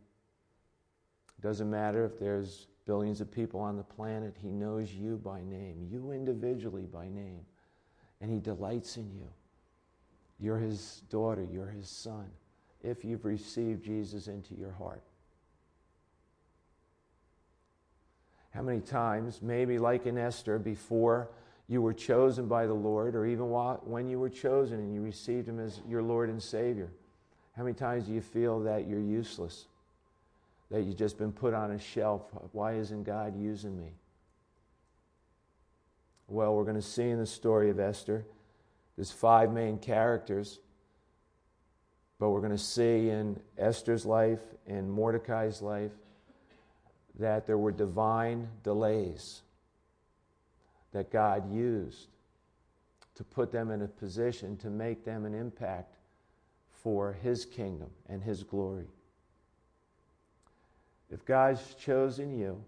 It 1.38 1.42
doesn't 1.42 1.70
matter 1.70 2.06
if 2.06 2.20
there's 2.20 2.68
billions 2.86 3.22
of 3.22 3.32
people 3.32 3.60
on 3.60 3.78
the 3.78 3.84
planet, 3.84 4.36
He 4.42 4.50
knows 4.50 4.92
you 4.92 5.18
by 5.18 5.42
name, 5.44 5.88
you 5.90 6.12
individually 6.12 6.86
by 6.86 7.08
name, 7.08 7.46
and 8.22 8.32
He 8.32 8.40
delights 8.40 8.98
in 8.98 9.12
you. 9.14 9.28
You're 10.40 10.58
His 10.58 11.02
daughter, 11.10 11.48
you're 11.52 11.68
His 11.68 11.90
son, 11.90 12.30
if 12.82 13.04
you've 13.06 13.26
received 13.26 13.84
Jesus 13.84 14.28
into 14.28 14.56
your 14.56 14.72
heart. 14.72 15.04
How 18.54 18.62
many 18.62 18.82
times, 18.82 19.42
maybe 19.42 19.80
like 19.80 20.06
in 20.06 20.18
Esther, 20.18 20.60
before 20.60 21.32
you 21.68 21.82
were 21.82 21.94
chosen 21.94 22.48
by 22.48 22.68
the 22.68 22.74
Lord, 22.74 23.16
or 23.16 23.26
even 23.26 23.50
while, 23.50 23.82
when 23.84 24.08
you 24.08 24.20
were 24.20 24.30
chosen 24.30 24.80
and 24.80 24.94
you 24.94 25.02
received 25.02 25.48
Him 25.48 25.60
as 25.60 25.82
your 25.88 26.04
Lord 26.04 26.30
and 26.30 26.42
Savior, 26.42 26.92
how 27.56 27.64
many 27.64 27.76
times 27.76 28.06
do 28.06 28.14
you 28.14 28.22
feel 28.22 28.62
that 28.62 28.88
you're 28.88 29.00
useless? 29.00 29.66
That 30.72 30.82
you've 30.82 30.98
just 30.98 31.18
been 31.18 31.32
put 31.32 31.54
on 31.54 31.72
a 31.72 31.80
shelf? 31.80 32.24
Why 32.52 32.74
isn't 32.74 33.04
God 33.04 33.40
using 33.40 33.78
me? 33.78 33.92
Well, 36.28 36.56
we're 36.56 36.64
going 36.64 36.76
to 36.76 36.82
see 36.82 37.10
in 37.10 37.20
the 37.20 37.28
story 37.28 37.70
of 37.70 37.80
Esther, 37.80 38.26
there's 38.96 39.12
five 39.12 39.52
main 39.52 39.78
characters, 39.78 40.60
but 42.20 42.30
we're 42.30 42.40
going 42.40 42.52
to 42.52 42.58
see 42.58 43.10
in 43.10 43.40
Esther's 43.58 44.06
life, 44.06 44.40
and 44.66 44.90
Mordecai's 44.90 45.62
life, 45.62 45.92
that 47.20 47.46
there 47.46 47.58
were 47.58 47.72
divine 47.72 48.48
delays 48.64 49.42
that 50.92 51.12
God 51.12 51.54
used 51.54 52.08
to 53.16 53.24
put 53.24 53.52
them 53.52 53.70
in 53.70 53.82
a 53.82 53.88
position 53.88 54.58
to 54.58 54.70
make 54.70 55.06
them 55.06 55.26
an 55.26 55.36
impact 55.36 55.93
for 56.84 57.14
his 57.24 57.46
kingdom 57.46 57.90
and 58.10 58.22
his 58.22 58.44
glory. 58.44 58.88
If 61.10 61.26
God's 61.26 61.76
chosen 61.76 62.38
you, 62.38 62.62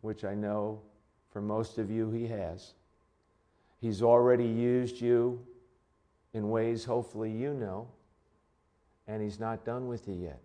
which 0.00 0.24
I 0.24 0.34
know 0.34 0.80
for 1.30 1.40
most 1.40 1.78
of 1.78 1.90
you 1.90 2.10
he 2.10 2.26
has, 2.26 2.74
he's 3.80 4.02
already 4.02 4.46
used 4.46 5.00
you 5.00 5.40
in 6.32 6.50
ways 6.50 6.84
hopefully 6.84 7.30
you 7.30 7.54
know, 7.54 7.86
and 9.06 9.22
he's 9.22 9.38
not 9.38 9.64
done 9.64 9.86
with 9.86 10.08
you 10.08 10.14
yet. 10.14 10.40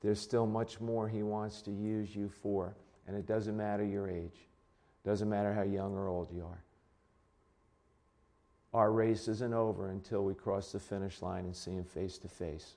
There's 0.00 0.20
still 0.20 0.46
much 0.46 0.80
more 0.80 1.08
he 1.08 1.22
wants 1.22 1.62
to 1.62 1.70
use 1.70 2.14
you 2.14 2.30
for, 2.42 2.74
and 3.06 3.16
it 3.16 3.26
doesn't 3.26 3.56
matter 3.56 3.84
your 3.84 4.08
age. 4.08 4.46
Doesn't 5.04 5.28
matter 5.28 5.54
how 5.54 5.62
young 5.62 5.94
or 5.94 6.08
old 6.08 6.30
you 6.32 6.44
are. 6.44 6.62
Our 8.74 8.92
race 8.92 9.28
isn't 9.28 9.54
over 9.54 9.88
until 9.88 10.24
we 10.24 10.34
cross 10.34 10.72
the 10.72 10.80
finish 10.80 11.22
line 11.22 11.44
and 11.44 11.56
see 11.56 11.72
him 11.72 11.84
face 11.84 12.18
to 12.18 12.28
face. 12.28 12.74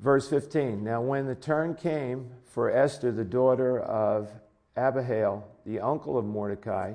Verse 0.00 0.28
15 0.28 0.82
Now, 0.82 1.00
when 1.00 1.26
the 1.26 1.34
turn 1.34 1.74
came 1.74 2.30
for 2.44 2.70
Esther, 2.70 3.12
the 3.12 3.24
daughter 3.24 3.80
of 3.80 4.30
Abihail, 4.76 5.46
the 5.66 5.80
uncle 5.80 6.18
of 6.18 6.24
Mordecai, 6.24 6.94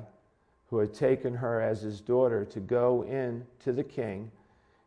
who 0.68 0.78
had 0.78 0.94
taken 0.94 1.34
her 1.34 1.60
as 1.60 1.82
his 1.82 2.00
daughter 2.00 2.44
to 2.44 2.60
go 2.60 3.02
in 3.02 3.46
to 3.60 3.72
the 3.72 3.84
king, 3.84 4.30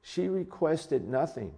she 0.01 0.27
requested 0.27 1.07
nothing 1.07 1.51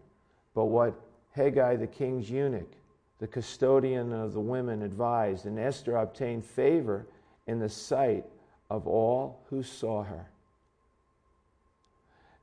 but 0.53 0.65
what 0.65 0.99
Haggai, 1.31 1.75
the 1.75 1.87
king's 1.87 2.29
eunuch, 2.29 2.71
the 3.19 3.27
custodian 3.27 4.13
of 4.13 4.33
the 4.33 4.39
women, 4.39 4.81
advised, 4.81 5.45
and 5.45 5.59
Esther 5.59 5.97
obtained 5.97 6.45
favor 6.45 7.05
in 7.47 7.59
the 7.59 7.69
sight 7.69 8.25
of 8.69 8.87
all 8.87 9.41
who 9.49 9.63
saw 9.63 10.03
her. 10.03 10.27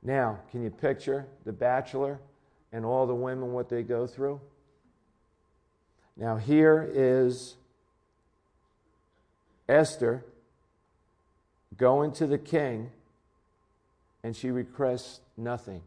Now, 0.01 0.39
can 0.51 0.63
you 0.63 0.69
picture 0.69 1.25
the 1.45 1.53
bachelor 1.53 2.19
and 2.71 2.85
all 2.85 3.07
the 3.07 3.15
women 3.15 3.53
what 3.53 3.69
they 3.69 3.83
go 3.83 4.05
through? 4.05 4.41
Now, 6.17 6.37
here 6.37 6.89
is 6.93 7.55
Esther 9.67 10.23
going 11.77 12.11
to 12.13 12.27
the 12.27 12.37
king, 12.37 12.91
and 14.23 14.35
she 14.35 14.51
requests 14.51 15.21
nothing 15.37 15.81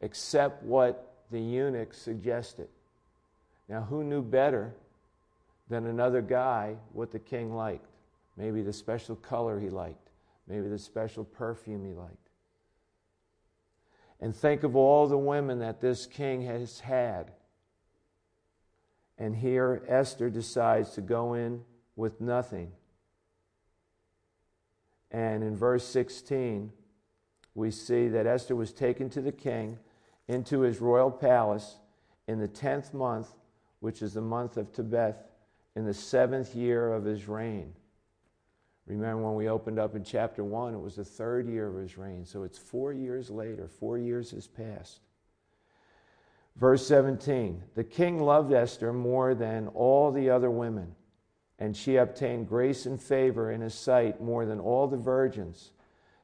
except 0.00 0.62
what 0.62 1.12
the 1.30 1.40
eunuch 1.40 1.94
suggested. 1.94 2.68
Now, 3.68 3.82
who 3.82 4.04
knew 4.04 4.22
better 4.22 4.72
than 5.68 5.86
another 5.86 6.20
guy 6.20 6.76
what 6.92 7.10
the 7.10 7.18
king 7.18 7.54
liked? 7.54 7.86
Maybe 8.36 8.62
the 8.62 8.72
special 8.72 9.16
color 9.16 9.60
he 9.60 9.70
liked, 9.70 10.10
maybe 10.46 10.68
the 10.68 10.78
special 10.78 11.24
perfume 11.24 11.84
he 11.84 11.92
liked. 11.92 12.30
And 14.20 14.34
think 14.34 14.62
of 14.62 14.76
all 14.76 15.06
the 15.06 15.18
women 15.18 15.58
that 15.60 15.80
this 15.80 16.06
king 16.06 16.42
has 16.42 16.80
had. 16.80 17.32
And 19.18 19.36
here 19.36 19.82
Esther 19.88 20.30
decides 20.30 20.90
to 20.92 21.00
go 21.00 21.34
in 21.34 21.62
with 21.94 22.20
nothing 22.20 22.72
and 25.14 25.44
in 25.44 25.54
verse 25.54 25.86
16, 25.86 26.72
we 27.54 27.70
see 27.70 28.08
that 28.08 28.26
Esther 28.26 28.56
was 28.56 28.72
taken 28.72 29.08
to 29.10 29.20
the 29.20 29.30
king 29.30 29.78
into 30.26 30.62
his 30.62 30.80
royal 30.80 31.12
palace 31.12 31.76
in 32.26 32.40
the 32.40 32.48
tenth 32.48 32.92
month, 32.92 33.32
which 33.78 34.02
is 34.02 34.14
the 34.14 34.20
month 34.20 34.56
of 34.56 34.72
Tebeth, 34.72 35.14
in 35.76 35.84
the 35.84 35.94
seventh 35.94 36.56
year 36.56 36.92
of 36.92 37.04
his 37.04 37.28
reign. 37.28 37.74
Remember 38.86 39.22
when 39.22 39.34
we 39.34 39.48
opened 39.48 39.78
up 39.78 39.94
in 39.94 40.04
chapter 40.04 40.44
1, 40.44 40.74
it 40.74 40.80
was 40.80 40.96
the 40.96 41.04
third 41.04 41.48
year 41.48 41.68
of 41.68 41.76
his 41.76 41.96
reign. 41.96 42.26
So 42.26 42.42
it's 42.42 42.58
four 42.58 42.92
years 42.92 43.30
later, 43.30 43.66
four 43.66 43.96
years 43.96 44.30
has 44.32 44.46
passed. 44.46 45.00
Verse 46.56 46.86
17 46.86 47.62
The 47.74 47.84
king 47.84 48.20
loved 48.20 48.52
Esther 48.52 48.92
more 48.92 49.34
than 49.34 49.68
all 49.68 50.12
the 50.12 50.30
other 50.30 50.50
women 50.50 50.94
and 51.58 51.76
she 51.76 51.96
obtained 51.96 52.48
grace 52.48 52.86
and 52.86 53.00
favor 53.00 53.50
in 53.50 53.60
his 53.60 53.74
sight 53.74 54.20
more 54.20 54.44
than 54.44 54.58
all 54.58 54.88
the 54.88 54.96
virgins. 54.96 55.70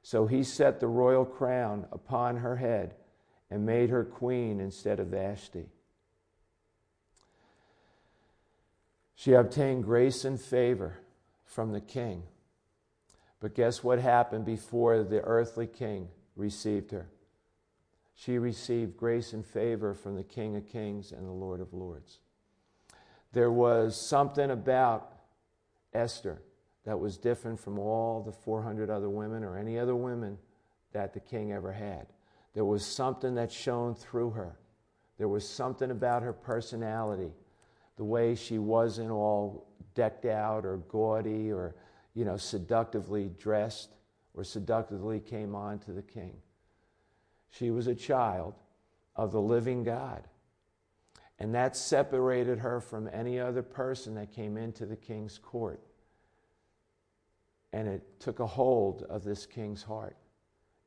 So 0.02 0.26
he 0.26 0.42
set 0.42 0.80
the 0.80 0.88
royal 0.88 1.24
crown 1.24 1.86
upon 1.92 2.38
her 2.38 2.56
head 2.56 2.94
and 3.50 3.66
made 3.66 3.90
her 3.90 4.04
queen 4.04 4.60
instead 4.60 4.98
of 4.98 5.08
Vashti. 5.08 5.66
She 9.14 9.34
obtained 9.34 9.84
grace 9.84 10.24
and 10.24 10.40
favor 10.40 10.98
from 11.44 11.72
the 11.72 11.80
king. 11.80 12.22
But 13.40 13.54
guess 13.54 13.82
what 13.82 13.98
happened 13.98 14.44
before 14.44 15.02
the 15.02 15.22
earthly 15.22 15.66
king 15.66 16.08
received 16.36 16.90
her? 16.90 17.08
She 18.14 18.36
received 18.36 18.98
grace 18.98 19.32
and 19.32 19.44
favor 19.44 19.94
from 19.94 20.14
the 20.14 20.22
King 20.22 20.54
of 20.56 20.68
Kings 20.68 21.10
and 21.10 21.26
the 21.26 21.32
Lord 21.32 21.62
of 21.62 21.72
Lords. 21.72 22.18
There 23.32 23.50
was 23.50 23.98
something 23.98 24.50
about 24.50 25.10
Esther 25.94 26.42
that 26.84 27.00
was 27.00 27.16
different 27.16 27.58
from 27.58 27.78
all 27.78 28.22
the 28.22 28.32
400 28.32 28.90
other 28.90 29.08
women 29.08 29.42
or 29.42 29.56
any 29.56 29.78
other 29.78 29.96
women 29.96 30.36
that 30.92 31.14
the 31.14 31.20
king 31.20 31.52
ever 31.52 31.72
had. 31.72 32.06
There 32.54 32.64
was 32.64 32.84
something 32.84 33.34
that 33.36 33.50
shone 33.50 33.94
through 33.94 34.30
her. 34.30 34.58
There 35.16 35.28
was 35.28 35.48
something 35.48 35.90
about 35.90 36.22
her 36.22 36.32
personality, 36.32 37.32
the 37.96 38.04
way 38.04 38.34
she 38.34 38.58
wasn't 38.58 39.10
all 39.10 39.68
decked 39.94 40.24
out 40.24 40.64
or 40.64 40.78
gaudy 40.88 41.52
or, 41.52 41.74
you 42.20 42.26
know, 42.26 42.36
seductively 42.36 43.30
dressed 43.38 43.94
or 44.34 44.44
seductively 44.44 45.20
came 45.20 45.54
on 45.54 45.78
to 45.78 45.90
the 45.90 46.02
king. 46.02 46.34
She 47.48 47.70
was 47.70 47.86
a 47.86 47.94
child 47.94 48.52
of 49.16 49.32
the 49.32 49.40
living 49.40 49.84
God. 49.84 50.24
And 51.38 51.54
that 51.54 51.74
separated 51.74 52.58
her 52.58 52.78
from 52.78 53.08
any 53.10 53.40
other 53.40 53.62
person 53.62 54.16
that 54.16 54.34
came 54.34 54.58
into 54.58 54.84
the 54.84 54.96
king's 54.96 55.38
court. 55.38 55.80
And 57.72 57.88
it 57.88 58.02
took 58.20 58.40
a 58.40 58.46
hold 58.46 59.04
of 59.04 59.24
this 59.24 59.46
king's 59.46 59.82
heart, 59.82 60.18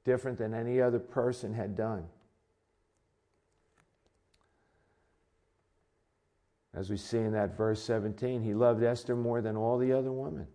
different 0.05 0.37
than 0.37 0.53
any 0.53 0.79
other 0.79 0.99
person 0.99 1.51
had 1.51 1.75
done. 1.75 2.05
As 6.75 6.91
we 6.91 6.97
see 6.97 7.17
in 7.17 7.31
that 7.31 7.57
verse 7.57 7.81
17, 7.81 8.43
he 8.43 8.53
loved 8.53 8.83
Esther 8.83 9.15
more 9.15 9.41
than 9.41 9.57
all 9.57 9.79
the 9.79 9.93
other 9.93 10.11
women. 10.11 10.45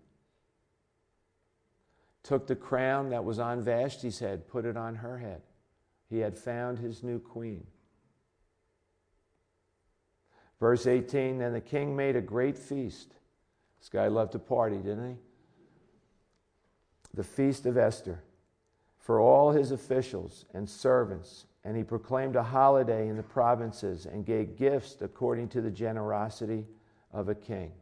Took 2.28 2.46
the 2.46 2.56
crown 2.56 3.08
that 3.08 3.24
was 3.24 3.38
on 3.38 3.62
Vashti's 3.62 4.18
head, 4.18 4.46
put 4.48 4.66
it 4.66 4.76
on 4.76 4.96
her 4.96 5.16
head. 5.16 5.40
He 6.10 6.18
had 6.18 6.36
found 6.36 6.78
his 6.78 7.02
new 7.02 7.18
queen. 7.18 7.66
Verse 10.60 10.86
18 10.86 11.38
Then 11.38 11.54
the 11.54 11.62
king 11.62 11.96
made 11.96 12.16
a 12.16 12.20
great 12.20 12.58
feast. 12.58 13.14
This 13.80 13.88
guy 13.88 14.08
loved 14.08 14.32
to 14.32 14.38
party, 14.38 14.76
didn't 14.76 15.08
he? 15.08 15.16
The 17.14 17.24
feast 17.24 17.64
of 17.64 17.78
Esther 17.78 18.22
for 18.98 19.20
all 19.20 19.52
his 19.52 19.70
officials 19.70 20.44
and 20.52 20.68
servants. 20.68 21.46
And 21.64 21.78
he 21.78 21.82
proclaimed 21.82 22.36
a 22.36 22.42
holiday 22.42 23.08
in 23.08 23.16
the 23.16 23.22
provinces 23.22 24.04
and 24.04 24.26
gave 24.26 24.58
gifts 24.58 24.98
according 25.00 25.48
to 25.48 25.62
the 25.62 25.70
generosity 25.70 26.66
of 27.10 27.30
a 27.30 27.34
king. 27.34 27.72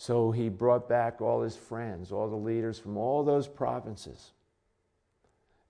So 0.00 0.30
he 0.30 0.48
brought 0.48 0.88
back 0.88 1.20
all 1.20 1.42
his 1.42 1.56
friends, 1.56 2.10
all 2.10 2.30
the 2.30 2.34
leaders 2.34 2.78
from 2.78 2.96
all 2.96 3.22
those 3.22 3.46
provinces. 3.46 4.32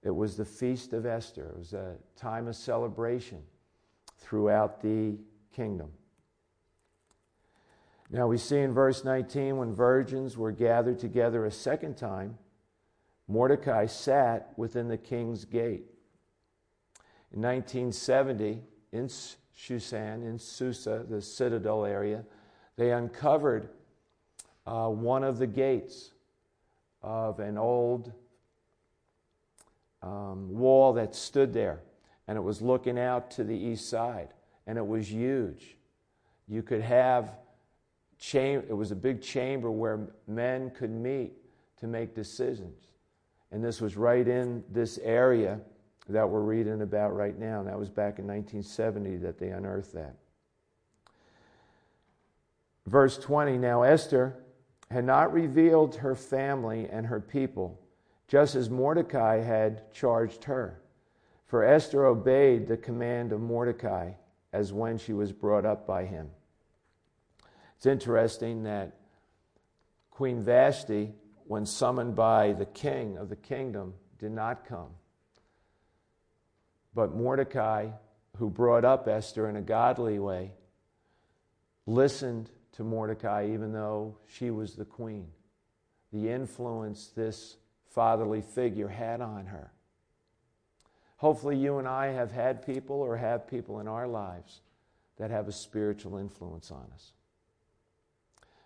It 0.04 0.14
was 0.14 0.36
the 0.36 0.44
feast 0.44 0.92
of 0.92 1.04
Esther. 1.04 1.48
It 1.48 1.58
was 1.58 1.72
a 1.72 1.96
time 2.14 2.46
of 2.46 2.54
celebration 2.54 3.42
throughout 4.18 4.82
the 4.82 5.16
kingdom. 5.52 5.90
Now 8.08 8.28
we 8.28 8.38
see 8.38 8.58
in 8.58 8.72
verse 8.72 9.02
19 9.02 9.56
when 9.56 9.74
virgins 9.74 10.36
were 10.36 10.52
gathered 10.52 11.00
together 11.00 11.44
a 11.44 11.50
second 11.50 11.96
time, 11.96 12.38
Mordecai 13.26 13.86
sat 13.86 14.52
within 14.56 14.86
the 14.86 14.96
king's 14.96 15.44
gate. 15.44 15.86
In 17.32 17.42
1970, 17.42 18.62
in 18.92 19.08
Shushan, 19.58 20.22
in 20.22 20.38
Susa, 20.38 21.04
the 21.10 21.20
citadel 21.20 21.84
area, 21.84 22.24
they 22.76 22.92
uncovered 22.92 23.70
uh, 24.70 24.88
one 24.88 25.24
of 25.24 25.38
the 25.38 25.46
gates 25.46 26.12
of 27.02 27.40
an 27.40 27.58
old 27.58 28.12
um, 30.02 30.56
wall 30.56 30.92
that 30.92 31.14
stood 31.14 31.52
there, 31.52 31.80
and 32.28 32.38
it 32.38 32.40
was 32.40 32.62
looking 32.62 32.98
out 32.98 33.30
to 33.32 33.44
the 33.44 33.56
east 33.56 33.88
side 33.88 34.28
and 34.70 34.78
it 34.78 34.86
was 34.86 35.10
huge. 35.10 35.76
You 36.46 36.62
could 36.62 36.80
have 36.80 37.32
cham- 38.20 38.64
it 38.68 38.72
was 38.72 38.92
a 38.92 38.96
big 38.96 39.20
chamber 39.20 39.68
where 39.68 40.08
men 40.28 40.70
could 40.70 40.92
meet 40.92 41.32
to 41.78 41.88
make 41.88 42.14
decisions. 42.14 42.92
And 43.50 43.64
this 43.64 43.80
was 43.80 43.96
right 43.96 44.28
in 44.28 44.62
this 44.70 44.98
area 44.98 45.60
that 46.08 46.28
we're 46.28 46.42
reading 46.42 46.82
about 46.82 47.16
right 47.16 47.36
now. 47.36 47.58
And 47.58 47.68
that 47.68 47.76
was 47.76 47.88
back 47.88 48.20
in 48.20 48.28
1970 48.28 49.16
that 49.16 49.40
they 49.40 49.48
unearthed 49.48 49.92
that. 49.94 50.14
Verse 52.86 53.18
20 53.18 53.58
Now 53.58 53.82
Esther 53.82 54.36
had 54.90 55.04
not 55.04 55.32
revealed 55.32 55.96
her 55.96 56.14
family 56.14 56.88
and 56.88 57.06
her 57.06 57.20
people, 57.20 57.80
just 58.26 58.54
as 58.54 58.68
Mordecai 58.68 59.40
had 59.40 59.92
charged 59.92 60.44
her. 60.44 60.80
For 61.46 61.64
Esther 61.64 62.06
obeyed 62.06 62.66
the 62.66 62.76
command 62.76 63.32
of 63.32 63.40
Mordecai 63.40 64.12
as 64.52 64.72
when 64.72 64.98
she 64.98 65.12
was 65.12 65.32
brought 65.32 65.64
up 65.64 65.86
by 65.86 66.04
him. 66.04 66.30
It's 67.76 67.86
interesting 67.86 68.64
that 68.64 68.96
Queen 70.10 70.42
Vashti, 70.42 71.14
when 71.46 71.66
summoned 71.66 72.14
by 72.14 72.52
the 72.52 72.66
king 72.66 73.16
of 73.16 73.28
the 73.28 73.36
kingdom, 73.36 73.94
did 74.18 74.32
not 74.32 74.66
come. 74.66 74.90
But 76.94 77.14
Mordecai, 77.14 77.90
who 78.36 78.50
brought 78.50 78.84
up 78.84 79.08
Esther 79.08 79.48
in 79.48 79.56
a 79.56 79.62
godly 79.62 80.18
way, 80.18 80.52
listened 81.86 82.50
to 82.72 82.84
Mordecai 82.84 83.48
even 83.52 83.72
though 83.72 84.16
she 84.26 84.50
was 84.50 84.74
the 84.74 84.84
queen. 84.84 85.28
The 86.12 86.28
influence 86.28 87.08
this 87.08 87.56
fatherly 87.88 88.42
figure 88.42 88.88
had 88.88 89.20
on 89.20 89.46
her. 89.46 89.72
Hopefully, 91.16 91.56
you 91.56 91.78
and 91.78 91.86
I 91.86 92.06
have 92.08 92.32
had 92.32 92.64
people 92.64 92.96
or 92.96 93.16
have 93.16 93.46
people 93.46 93.80
in 93.80 93.86
our 93.86 94.08
lives 94.08 94.62
that 95.18 95.30
have 95.30 95.48
a 95.48 95.52
spiritual 95.52 96.16
influence 96.16 96.70
on 96.70 96.86
us. 96.94 97.12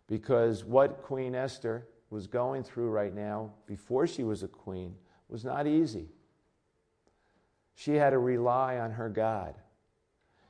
Because 0.07 0.65
what 0.65 1.03
Queen 1.03 1.35
Esther 1.35 1.89
was 2.11 2.29
going 2.29 2.63
through 2.63 2.91
right 2.91 3.13
now, 3.13 3.51
before 3.67 4.07
she 4.07 4.23
was 4.23 4.45
a 4.45 4.49
queen, 4.49 4.95
was 5.29 5.45
not 5.45 5.67
easy. 5.67 6.07
She 7.75 7.95
had 7.95 8.11
to 8.11 8.19
rely 8.19 8.79
on 8.79 8.93
her 8.93 9.09
God. 9.09 9.57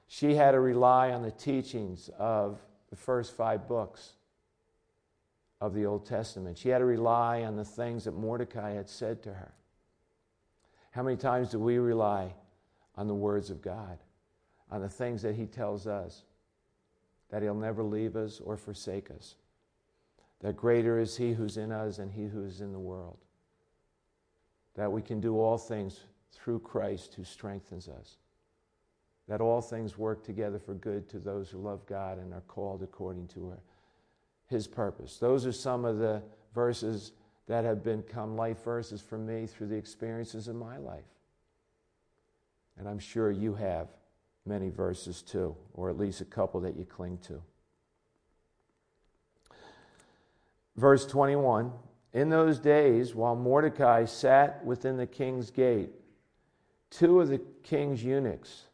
She 0.07 0.35
had 0.35 0.51
to 0.53 0.61
rely 0.61 1.11
on 1.11 1.23
the 1.23 1.31
teachings 1.31 2.11
of 2.19 2.61
the 2.95 3.01
first 3.01 3.37
five 3.37 3.67
books 3.67 4.13
of 5.61 5.75
the 5.75 5.85
Old 5.85 6.07
Testament. 6.07 6.57
She 6.57 6.69
had 6.69 6.79
to 6.79 6.85
rely 6.85 7.43
on 7.43 7.57
the 7.57 7.65
things 7.65 8.05
that 8.05 8.13
Mordecai 8.13 8.73
had 8.73 8.89
said 8.89 9.23
to 9.25 9.35
her. 9.35 9.53
How 10.93 11.03
many 11.03 11.17
times 11.17 11.51
do 11.51 11.59
we 11.59 11.79
rely 11.79 12.33
on 12.97 13.09
the 13.09 13.15
words 13.15 13.51
of 13.51 13.61
God, 13.61 13.99
on 14.71 14.81
the 14.81 14.89
things 14.89 15.23
that 15.23 15.35
He 15.35 15.47
tells 15.47 15.87
us, 15.87 16.23
that 17.31 17.43
He'll 17.43 17.55
never 17.55 17.83
leave 17.83 18.15
us 18.15 18.41
or 18.41 18.57
forsake 18.57 19.11
us? 19.11 19.35
that 20.45 20.59
greater 20.59 20.99
is 20.99 21.17
He 21.17 21.33
who's 21.33 21.57
in 21.57 21.73
us 21.73 21.97
than 21.97 22.11
He 22.11 22.27
who 22.27 22.45
is 22.45 22.61
in 22.61 22.71
the 22.71 22.79
world. 22.79 23.17
That 24.75 24.93
we 24.93 25.01
can 25.01 25.19
do 25.19 25.41
all 25.41 25.57
things 25.57 26.01
through 26.33 26.59
Christ 26.59 27.15
who 27.15 27.25
strengthens 27.25 27.89
us. 27.89 28.19
That 29.29 29.41
all 29.41 29.61
things 29.61 29.97
work 29.97 30.23
together 30.23 30.59
for 30.59 30.75
good 30.75 31.09
to 31.11 31.19
those 31.19 31.49
who 31.49 31.59
love 31.59 31.87
God 31.87 32.19
and 32.19 32.35
are 32.35 32.43
called 32.43 32.83
according 32.83 33.29
to 33.29 33.49
her, 33.49 33.61
His 34.47 34.67
purpose. 34.67 35.17
Those 35.17 35.47
are 35.47 35.53
some 35.53 35.85
of 35.85 35.99
the 35.99 36.23
verses 36.55 37.13
that 37.47 37.65
have 37.65 37.83
become 37.83 38.37
life 38.37 38.63
verses 38.63 39.01
for 39.01 39.19
me 39.19 39.47
through 39.47 39.69
the 39.69 39.77
experiences 39.77 40.49
of 40.49 40.57
my 40.57 40.77
life. 40.77 41.05
And 42.79 42.89
I'm 42.89 42.99
sure 42.99 43.31
you 43.31 43.55
have 43.55 43.89
many 44.47 44.69
verses 44.69 45.23
too, 45.23 45.57
or 45.75 45.91
at 45.91 45.99
least 45.99 46.21
a 46.21 46.25
couple 46.25 46.61
that 46.61 46.77
you 46.77 46.85
cling 46.85 47.19
to. 47.27 47.41
Verse 50.77 51.07
21 51.07 51.73
In 52.13 52.29
those 52.31 52.59
days, 52.59 53.15
while 53.15 53.37
Mordecai 53.37 54.05
sat 54.05 54.65
within 54.65 54.97
the 54.97 55.07
king's 55.07 55.51
gate, 55.51 55.91
two 56.91 57.21
of 57.21 57.29
the 57.29 57.41
king's 57.63 58.03
eunuchs, 58.03 58.65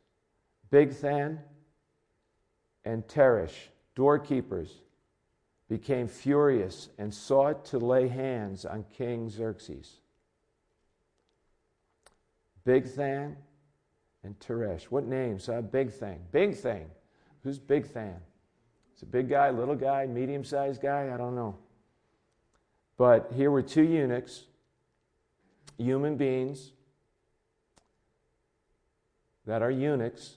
Bigthan 0.73 1.39
and 2.85 3.07
Teresh, 3.07 3.69
doorkeepers, 3.97 4.71
became 5.69 6.09
furious 6.09 6.89
and 6.99 7.13
sought 7.13 7.65
to 7.67 7.79
lay 7.79 8.09
hands 8.09 8.65
on 8.65 8.85
King 8.97 9.29
Xerxes. 9.29 10.01
Bigthan 12.67 13.37
and 14.23 14.39
Teresh. 14.39 14.85
What 14.85 15.07
names? 15.07 15.49
Uh, 15.49 15.61
Big 15.61 15.93
Thing. 15.93 16.21
Big 16.31 16.57
Thing. 16.57 16.87
Who's 17.43 17.59
Big 17.59 17.85
Bigthan? 17.85 18.17
It's 18.93 19.03
a 19.03 19.07
big 19.07 19.31
guy, 19.31 19.49
little 19.49 19.75
guy, 19.75 20.05
medium 20.05 20.45
sized 20.45 20.83
guy? 20.83 21.11
I 21.11 21.17
don't 21.17 21.35
know. 21.35 21.57
But 22.99 23.33
here 23.35 23.51
were 23.51 23.63
two 23.63 23.83
eunuchs, 23.83 24.45
human 25.79 26.19
beings 26.19 26.73
that 29.47 29.63
are 29.63 29.71
eunuchs. 29.71 30.37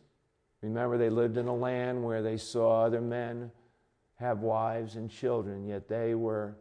Remember, 0.64 0.98
they 0.98 1.10
lived 1.10 1.36
in 1.36 1.48
a 1.48 1.54
land 1.54 2.02
where 2.02 2.22
they 2.22 2.38
saw 2.38 2.84
other 2.86 3.02
men 3.02 3.52
have 4.16 4.40
wives 4.40 4.96
and 4.96 5.12
children, 5.12 5.66
yet 5.66 5.90
they 5.90 6.16
were 6.16 6.56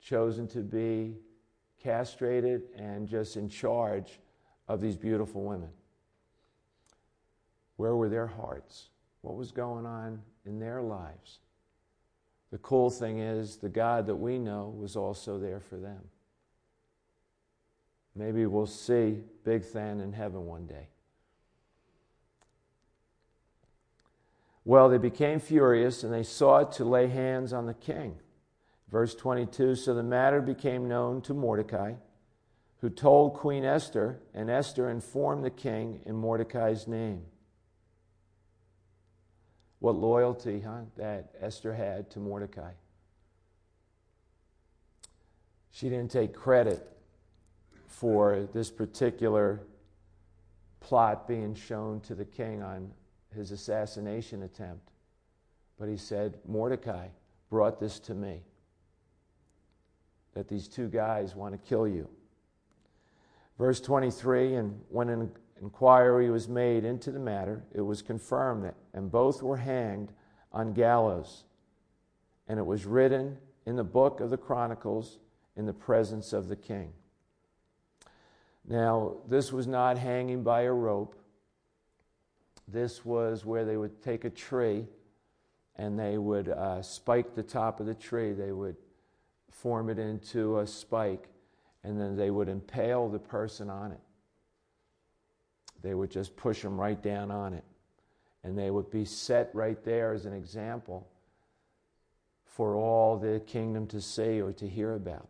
chosen 0.00 0.48
to 0.48 0.60
be 0.60 1.18
castrated 1.82 2.62
and 2.74 3.06
just 3.06 3.36
in 3.36 3.50
charge 3.50 4.20
of 4.68 4.80
these 4.80 4.96
beautiful 4.96 5.42
women. 5.42 5.68
Where 7.76 7.94
were 7.94 8.08
their 8.08 8.26
hearts? 8.26 8.88
What 9.20 9.36
was 9.36 9.52
going 9.52 9.84
on 9.84 10.22
in 10.46 10.58
their 10.58 10.80
lives? 10.80 11.40
The 12.50 12.58
cool 12.58 12.88
thing 12.88 13.18
is, 13.18 13.56
the 13.56 13.68
God 13.68 14.06
that 14.06 14.16
we 14.16 14.38
know 14.38 14.74
was 14.74 14.96
also 14.96 15.38
there 15.38 15.60
for 15.60 15.76
them. 15.76 16.00
Maybe 18.14 18.46
we'll 18.46 18.64
see 18.64 19.18
Big 19.44 19.70
Than 19.72 20.00
in 20.00 20.14
heaven 20.14 20.46
one 20.46 20.66
day. 20.66 20.88
Well, 24.70 24.88
they 24.88 24.98
became 24.98 25.40
furious 25.40 26.04
and 26.04 26.14
they 26.14 26.22
sought 26.22 26.70
to 26.74 26.84
lay 26.84 27.08
hands 27.08 27.52
on 27.52 27.66
the 27.66 27.74
king. 27.74 28.20
Verse 28.88 29.16
22 29.16 29.74
So 29.74 29.94
the 29.94 30.04
matter 30.04 30.40
became 30.40 30.86
known 30.86 31.22
to 31.22 31.34
Mordecai, 31.34 31.94
who 32.80 32.88
told 32.88 33.34
Queen 33.34 33.64
Esther, 33.64 34.20
and 34.32 34.48
Esther 34.48 34.88
informed 34.88 35.44
the 35.44 35.50
king 35.50 36.02
in 36.06 36.14
Mordecai's 36.14 36.86
name. 36.86 37.22
What 39.80 39.96
loyalty, 39.96 40.60
huh, 40.60 40.82
that 40.96 41.34
Esther 41.40 41.74
had 41.74 42.08
to 42.12 42.20
Mordecai. 42.20 42.74
She 45.72 45.88
didn't 45.88 46.12
take 46.12 46.32
credit 46.32 46.88
for 47.88 48.48
this 48.54 48.70
particular 48.70 49.62
plot 50.78 51.26
being 51.26 51.56
shown 51.56 51.98
to 52.02 52.14
the 52.14 52.24
king 52.24 52.62
on 52.62 52.92
his 53.34 53.50
assassination 53.50 54.42
attempt. 54.42 54.90
But 55.78 55.88
he 55.88 55.96
said, 55.96 56.38
Mordecai 56.46 57.08
brought 57.48 57.80
this 57.80 57.98
to 58.00 58.14
me 58.14 58.42
that 60.34 60.48
these 60.48 60.68
two 60.68 60.88
guys 60.88 61.34
want 61.34 61.52
to 61.52 61.68
kill 61.68 61.88
you. 61.88 62.08
Verse 63.58 63.80
23 63.80 64.54
And 64.54 64.80
when 64.88 65.08
an 65.08 65.30
inquiry 65.60 66.30
was 66.30 66.48
made 66.48 66.84
into 66.84 67.10
the 67.10 67.18
matter, 67.18 67.64
it 67.74 67.80
was 67.80 68.02
confirmed 68.02 68.64
that, 68.64 68.74
and 68.94 69.10
both 69.10 69.42
were 69.42 69.56
hanged 69.58 70.12
on 70.52 70.72
gallows. 70.72 71.44
And 72.48 72.58
it 72.58 72.66
was 72.66 72.86
written 72.86 73.36
in 73.66 73.76
the 73.76 73.84
book 73.84 74.20
of 74.20 74.30
the 74.30 74.36
Chronicles 74.36 75.18
in 75.56 75.66
the 75.66 75.72
presence 75.72 76.32
of 76.32 76.48
the 76.48 76.56
king. 76.56 76.92
Now, 78.66 79.16
this 79.28 79.52
was 79.52 79.66
not 79.66 79.98
hanging 79.98 80.42
by 80.42 80.62
a 80.62 80.72
rope. 80.72 81.14
This 82.72 83.04
was 83.04 83.44
where 83.44 83.64
they 83.64 83.76
would 83.76 84.02
take 84.02 84.24
a 84.24 84.30
tree 84.30 84.86
and 85.76 85.98
they 85.98 86.18
would 86.18 86.48
uh, 86.48 86.82
spike 86.82 87.34
the 87.34 87.42
top 87.42 87.80
of 87.80 87.86
the 87.86 87.94
tree. 87.94 88.32
They 88.32 88.52
would 88.52 88.76
form 89.50 89.88
it 89.90 89.98
into 89.98 90.58
a 90.58 90.66
spike 90.66 91.28
and 91.82 92.00
then 92.00 92.16
they 92.16 92.30
would 92.30 92.48
impale 92.48 93.08
the 93.08 93.18
person 93.18 93.70
on 93.70 93.92
it 93.92 94.00
they 95.82 95.94
would 95.94 96.10
just 96.10 96.36
push 96.36 96.62
them 96.62 96.78
right 96.78 97.00
down 97.00 97.30
on 97.30 97.54
it. 97.54 97.64
And 98.42 98.56
they 98.58 98.70
would 98.70 98.90
be 98.90 99.04
set 99.04 99.50
right 99.54 99.82
there 99.84 100.12
as 100.12 100.26
an 100.26 100.32
example 100.32 101.08
for 102.44 102.74
all 102.74 103.18
the 103.18 103.40
kingdom 103.46 103.86
to 103.88 104.00
see 104.00 104.40
or 104.40 104.52
to 104.52 104.68
hear 104.68 104.94
about. 104.94 105.28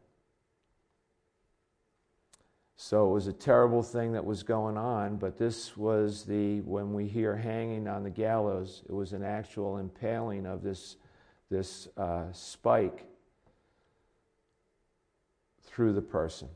So 2.82 3.10
it 3.10 3.12
was 3.12 3.26
a 3.26 3.32
terrible 3.34 3.82
thing 3.82 4.12
that 4.12 4.24
was 4.24 4.42
going 4.42 4.78
on, 4.78 5.18
but 5.18 5.36
this 5.36 5.76
was 5.76 6.24
the, 6.24 6.62
when 6.62 6.94
we 6.94 7.06
hear 7.06 7.36
hanging 7.36 7.86
on 7.86 8.02
the 8.02 8.10
gallows, 8.10 8.84
it 8.88 8.92
was 8.92 9.12
an 9.12 9.22
actual 9.22 9.76
impaling 9.76 10.46
of 10.46 10.62
this, 10.62 10.96
this 11.50 11.88
uh, 11.98 12.32
spike 12.32 13.04
through 15.62 15.92
the 15.92 16.00
person. 16.00 16.48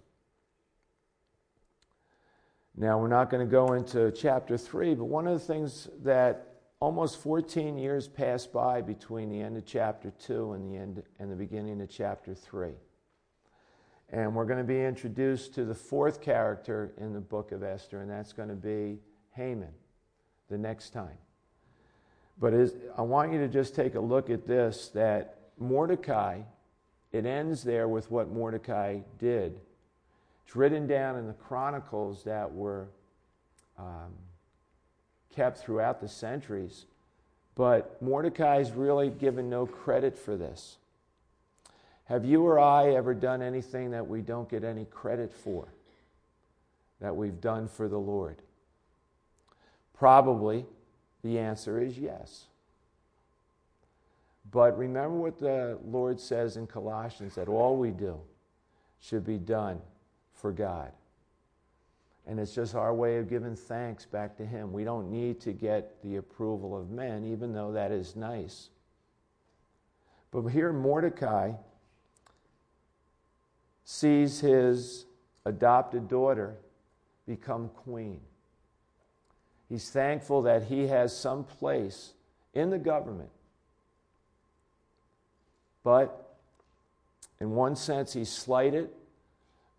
Now, 2.75 2.99
we're 2.99 3.09
not 3.09 3.29
going 3.29 3.47
to 3.47 3.51
go 3.51 3.75
into 3.75 4.11
chapter 4.11 4.57
3, 4.57 4.95
but 4.95 5.05
one 5.05 5.27
of 5.27 5.39
the 5.39 5.47
things 5.47 5.91
that 6.05 6.55
almost 6.81 7.19
14 7.19 7.77
years 7.77 8.09
passed 8.09 8.51
by 8.51 8.81
between 8.81 9.29
the 9.29 9.43
end 9.43 9.59
of 9.59 9.67
chapter 9.67 10.11
2 10.11 10.55
and 10.55 10.73
the, 10.73 10.79
end, 10.79 11.03
and 11.19 11.31
the 11.31 11.37
beginning 11.37 11.83
of 11.83 11.91
chapter 11.91 12.35
3. 12.35 12.73
And 14.15 14.33
we're 14.33 14.45
going 14.45 14.59
to 14.59 14.65
be 14.65 14.81
introduced 14.81 15.55
to 15.55 15.65
the 15.65 15.75
fourth 15.75 16.21
character 16.21 16.93
in 16.99 17.13
the 17.13 17.21
book 17.21 17.51
of 17.51 17.65
Esther, 17.65 18.01
and 18.01 18.09
that's 18.09 18.33
going 18.33 18.49
to 18.49 18.55
be 18.55 19.01
Haman 19.33 19.73
the 20.49 20.57
next 20.57 20.91
time. 20.91 21.19
But 22.39 22.55
I 22.97 23.03
want 23.03 23.33
you 23.33 23.41
to 23.41 23.49
just 23.49 23.75
take 23.75 23.97
a 23.97 24.01
look 24.01 24.31
at 24.31 24.47
this 24.47 24.91
that 24.95 25.39
Mordecai, 25.59 26.43
it 27.11 27.27
ends 27.27 27.65
there 27.65 27.89
with 27.89 28.09
what 28.09 28.31
Mordecai 28.31 29.01
did. 29.19 29.59
It's 30.47 30.55
written 30.55 30.87
down 30.87 31.17
in 31.17 31.27
the 31.27 31.33
chronicles 31.33 32.23
that 32.23 32.55
were 32.55 32.87
um, 33.77 34.13
kept 35.35 35.59
throughout 35.59 36.01
the 36.01 36.09
centuries. 36.09 36.87
But 37.57 38.01
Mordecai 38.01 38.59
is 38.59 38.71
really 38.71 39.11
given 39.11 39.51
no 39.51 39.67
credit 39.67 40.17
for 40.17 40.37
this. 40.37 40.79
Have 42.05 42.25
you 42.25 42.43
or 42.43 42.59
I 42.59 42.91
ever 42.91 43.15
done 43.15 43.41
anything 43.41 43.91
that 43.93 44.07
we 44.07 44.21
don't 44.21 44.49
get 44.49 44.63
any 44.63 44.85
credit 44.85 45.33
for? 45.33 45.69
That 47.01 47.17
we've 47.17 47.41
done 47.41 47.69
for 47.69 47.89
the 47.89 47.99
Lord? 47.99 48.37
Probably 49.95 50.67
the 51.23 51.39
answer 51.39 51.81
is 51.81 51.99
yes. 51.99 52.45
But 54.51 54.77
remember 54.77 55.17
what 55.17 55.39
the 55.39 55.79
Lord 55.85 56.21
says 56.21 56.57
in 56.57 56.67
Colossians 56.67 57.35
that 57.37 57.49
all 57.49 57.77
we 57.77 57.91
do 57.91 58.21
should 59.01 59.25
be 59.25 59.39
done 59.39 59.81
for 60.35 60.53
God. 60.53 60.93
And 62.27 62.39
it's 62.39 62.55
just 62.55 62.75
our 62.75 62.95
way 62.95 63.19
of 63.19 63.29
giving 63.29 63.57
thanks 63.57 64.07
back 64.07 64.37
to 64.37 64.47
Him. 64.47 64.73
We 64.73 64.85
don't 64.85 65.11
need 65.11 65.41
to 65.43 65.53
get 65.53 66.03
the 66.03 66.17
approval 66.17 66.79
of 66.79 66.91
men, 66.91 67.25
even 67.25 67.53
though 67.53 67.73
that 67.73 67.93
is 67.93 68.17
nice. 68.17 68.69
But 70.31 70.43
here, 70.49 70.73
Mordecai 70.73 71.53
sees 73.85 74.41
his 74.41 75.07
adopted 75.45 76.09
daughter 76.09 76.57
become 77.27 77.69
queen. 77.69 78.21
He's 79.69 79.91
thankful 79.91 80.43
that 80.43 80.65
he 80.65 80.87
has 80.89 81.17
some 81.17 81.45
place 81.45 82.13
in 82.53 82.71
the 82.71 82.79
government. 82.79 83.31
But 85.83 86.37
in 87.41 87.51
one 87.51 87.77
sense, 87.77 88.13
he's 88.13 88.31
slighted, 88.31 88.91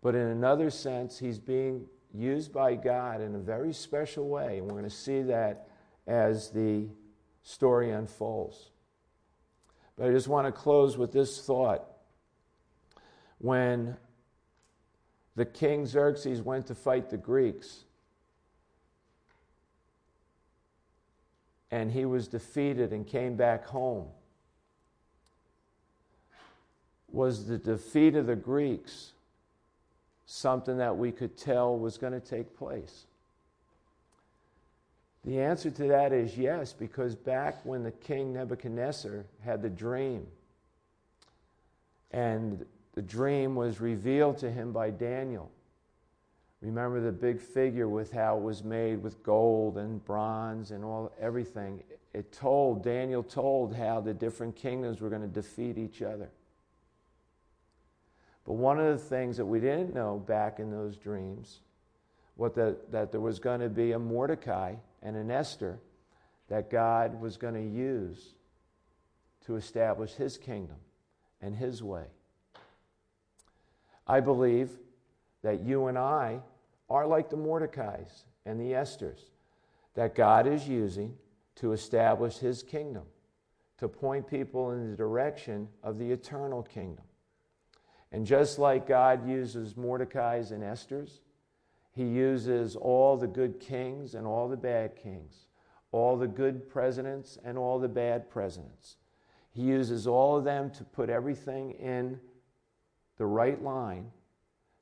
but 0.02 0.14
in 0.14 0.26
another 0.28 0.70
sense, 0.70 1.18
he's 1.18 1.38
being 1.38 1.86
used 2.14 2.52
by 2.52 2.74
God 2.74 3.20
in 3.20 3.34
a 3.34 3.38
very 3.38 3.72
special 3.72 4.28
way. 4.28 4.58
And 4.58 4.66
we're 4.66 4.78
going 4.78 4.84
to 4.84 4.90
see 4.90 5.22
that 5.22 5.68
as 6.06 6.50
the 6.50 6.86
story 7.42 7.90
unfolds. 7.90 8.70
But 9.96 10.08
I 10.08 10.12
just 10.12 10.28
want 10.28 10.46
to 10.46 10.52
close 10.52 10.96
with 10.96 11.12
this 11.12 11.40
thought. 11.40 11.84
When 13.38 13.96
the 15.34 15.44
king 15.44 15.86
Xerxes 15.86 16.40
went 16.42 16.66
to 16.68 16.74
fight 16.74 17.10
the 17.10 17.16
Greeks, 17.16 17.84
and 21.70 21.92
he 21.92 22.04
was 22.04 22.28
defeated 22.28 22.92
and 22.92 23.06
came 23.06 23.36
back 23.36 23.66
home, 23.66 24.06
was 27.12 27.46
the 27.46 27.58
defeat 27.58 28.14
of 28.14 28.26
the 28.26 28.36
Greeks 28.36 29.12
something 30.26 30.78
that 30.78 30.96
we 30.96 31.12
could 31.12 31.36
tell 31.36 31.78
was 31.78 31.98
going 31.98 32.12
to 32.12 32.20
take 32.20 32.56
place? 32.56 33.06
The 35.24 35.40
answer 35.40 35.70
to 35.72 35.88
that 35.88 36.12
is 36.12 36.38
yes, 36.38 36.72
because 36.72 37.16
back 37.16 37.56
when 37.64 37.82
the 37.82 37.90
king 37.90 38.32
Nebuchadnezzar 38.32 39.24
had 39.44 39.60
the 39.60 39.68
dream, 39.68 40.26
and 42.12 42.64
the 42.96 43.02
dream 43.02 43.54
was 43.54 43.80
revealed 43.80 44.38
to 44.38 44.50
him 44.50 44.72
by 44.72 44.90
Daniel. 44.90 45.52
Remember 46.62 47.00
the 47.00 47.12
big 47.12 47.40
figure 47.40 47.88
with 47.88 48.10
how 48.10 48.38
it 48.38 48.42
was 48.42 48.64
made 48.64 49.02
with 49.02 49.22
gold 49.22 49.76
and 49.76 50.02
bronze 50.04 50.70
and 50.70 50.82
all 50.82 51.12
everything. 51.20 51.82
It 52.14 52.32
told 52.32 52.82
Daniel 52.82 53.22
told 53.22 53.76
how 53.76 54.00
the 54.00 54.14
different 54.14 54.56
kingdoms 54.56 55.00
were 55.00 55.10
going 55.10 55.20
to 55.22 55.28
defeat 55.28 55.76
each 55.76 56.00
other. 56.00 56.30
But 58.46 58.54
one 58.54 58.80
of 58.80 58.86
the 58.86 59.04
things 59.04 59.36
that 59.36 59.44
we 59.44 59.60
didn't 59.60 59.94
know 59.94 60.18
back 60.26 60.58
in 60.58 60.70
those 60.70 60.96
dreams 60.96 61.60
was 62.36 62.52
that, 62.54 62.90
that 62.92 63.12
there 63.12 63.20
was 63.20 63.38
going 63.38 63.60
to 63.60 63.68
be 63.68 63.92
a 63.92 63.98
Mordecai 63.98 64.76
and 65.02 65.16
an 65.16 65.30
Esther 65.30 65.78
that 66.48 66.70
God 66.70 67.20
was 67.20 67.36
going 67.36 67.54
to 67.54 67.60
use 67.60 68.32
to 69.44 69.56
establish 69.56 70.12
his 70.12 70.38
kingdom 70.38 70.76
and 71.42 71.54
his 71.54 71.82
way. 71.82 72.06
I 74.06 74.20
believe 74.20 74.70
that 75.42 75.60
you 75.60 75.86
and 75.86 75.98
I 75.98 76.40
are 76.88 77.06
like 77.06 77.30
the 77.30 77.36
Mordecais 77.36 78.24
and 78.44 78.60
the 78.60 78.72
Esthers 78.72 79.30
that 79.94 80.14
God 80.14 80.46
is 80.46 80.68
using 80.68 81.14
to 81.56 81.72
establish 81.72 82.36
his 82.36 82.62
kingdom, 82.62 83.04
to 83.78 83.88
point 83.88 84.28
people 84.28 84.72
in 84.72 84.90
the 84.90 84.96
direction 84.96 85.68
of 85.82 85.98
the 85.98 86.10
eternal 86.10 86.62
kingdom. 86.62 87.04
And 88.12 88.26
just 88.26 88.58
like 88.58 88.86
God 88.86 89.28
uses 89.28 89.76
Mordecai's 89.76 90.52
and 90.52 90.62
Esther's, 90.62 91.20
he 91.92 92.04
uses 92.04 92.76
all 92.76 93.16
the 93.16 93.26
good 93.26 93.58
kings 93.58 94.14
and 94.14 94.26
all 94.26 94.48
the 94.48 94.56
bad 94.56 94.96
kings, 94.96 95.46
all 95.92 96.16
the 96.16 96.28
good 96.28 96.68
presidents 96.68 97.38
and 97.42 97.56
all 97.56 97.78
the 97.78 97.88
bad 97.88 98.28
presidents. 98.28 98.96
He 99.50 99.62
uses 99.62 100.06
all 100.06 100.36
of 100.36 100.44
them 100.44 100.70
to 100.72 100.84
put 100.84 101.08
everything 101.08 101.70
in 101.72 102.20
the 103.18 103.26
right 103.26 103.62
line 103.62 104.10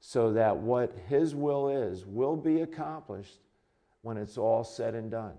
so 0.01 0.33
that 0.33 0.57
what 0.57 0.95
his 1.09 1.35
will 1.35 1.69
is 1.69 2.05
will 2.05 2.37
be 2.37 2.61
accomplished 2.61 3.41
when 4.03 4.17
it's 4.17 4.37
all 4.37 4.63
said 4.63 4.95
and 4.95 5.11
done. 5.11 5.35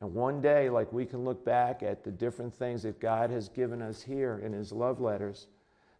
And 0.00 0.14
one 0.14 0.40
day, 0.40 0.68
like 0.70 0.92
we 0.92 1.06
can 1.06 1.24
look 1.24 1.44
back 1.44 1.82
at 1.82 2.04
the 2.04 2.10
different 2.10 2.54
things 2.54 2.82
that 2.82 3.00
God 3.00 3.30
has 3.30 3.48
given 3.48 3.82
us 3.82 4.02
here 4.02 4.40
in 4.44 4.52
his 4.52 4.72
love 4.72 5.00
letters 5.00 5.46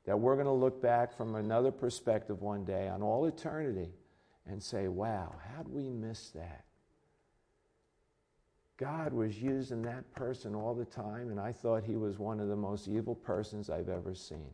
that 0.05 0.19
we're 0.19 0.35
going 0.35 0.47
to 0.47 0.53
look 0.53 0.83
back 0.83 1.17
from 1.17 1.37
another 1.37 1.71
perspective 1.71 2.43
one 2.43 2.65
day 2.65 2.89
on 2.89 3.03
all 3.03 3.27
eternity 3.27 3.91
and 4.47 4.63
say, 4.63 4.89
wow, 4.89 5.35
how'd 5.55 5.69
we 5.69 5.89
miss 5.89 6.31
that? 6.31 6.65
God 8.77 9.13
was 9.13 9.41
using 9.41 9.83
that 9.83 10.13
person 10.13 10.57
all 10.57 10.75
the 10.75 10.85
time, 10.85 11.31
and 11.31 11.39
I 11.39 11.53
thought 11.53 11.85
he 11.85 11.97
was 11.97 12.19
one 12.19 12.41
of 12.41 12.49
the 12.49 12.57
most 12.57 12.89
evil 12.89 13.15
persons 13.15 13.71
I've 13.71 13.89
ever 13.89 14.15
seen. 14.15 14.51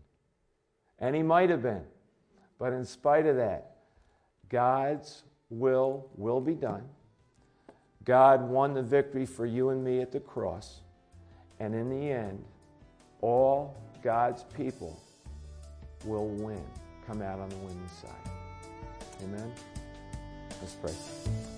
And 0.99 1.15
he 1.15 1.23
might 1.23 1.51
have 1.51 1.63
been. 1.63 1.85
But 2.59 2.73
in 2.73 2.85
spite 2.85 3.27
of 3.27 3.37
that, 3.37 3.77
God's 4.49 5.23
will 5.51 6.09
will 6.17 6.41
be 6.41 6.55
done. 6.55 6.85
God 8.05 8.49
won 8.49 8.75
the 8.75 8.83
victory 8.83 9.27
for 9.27 9.47
you 9.47 9.71
and 9.71 9.85
me 9.85 10.01
at 10.01 10.13
the 10.13 10.21
cross. 10.21 10.81
And 11.61 11.75
in 11.75 11.89
the 11.91 12.11
end, 12.11 12.43
all 13.21 13.77
God's 14.03 14.45
people 14.57 14.99
will 16.05 16.29
win, 16.29 16.63
come 17.07 17.21
out 17.23 17.39
on 17.39 17.49
the 17.49 17.57
winning 17.57 17.89
side. 18.01 18.33
Amen? 19.23 19.53
Let's 20.61 20.75
pray. 20.75 21.58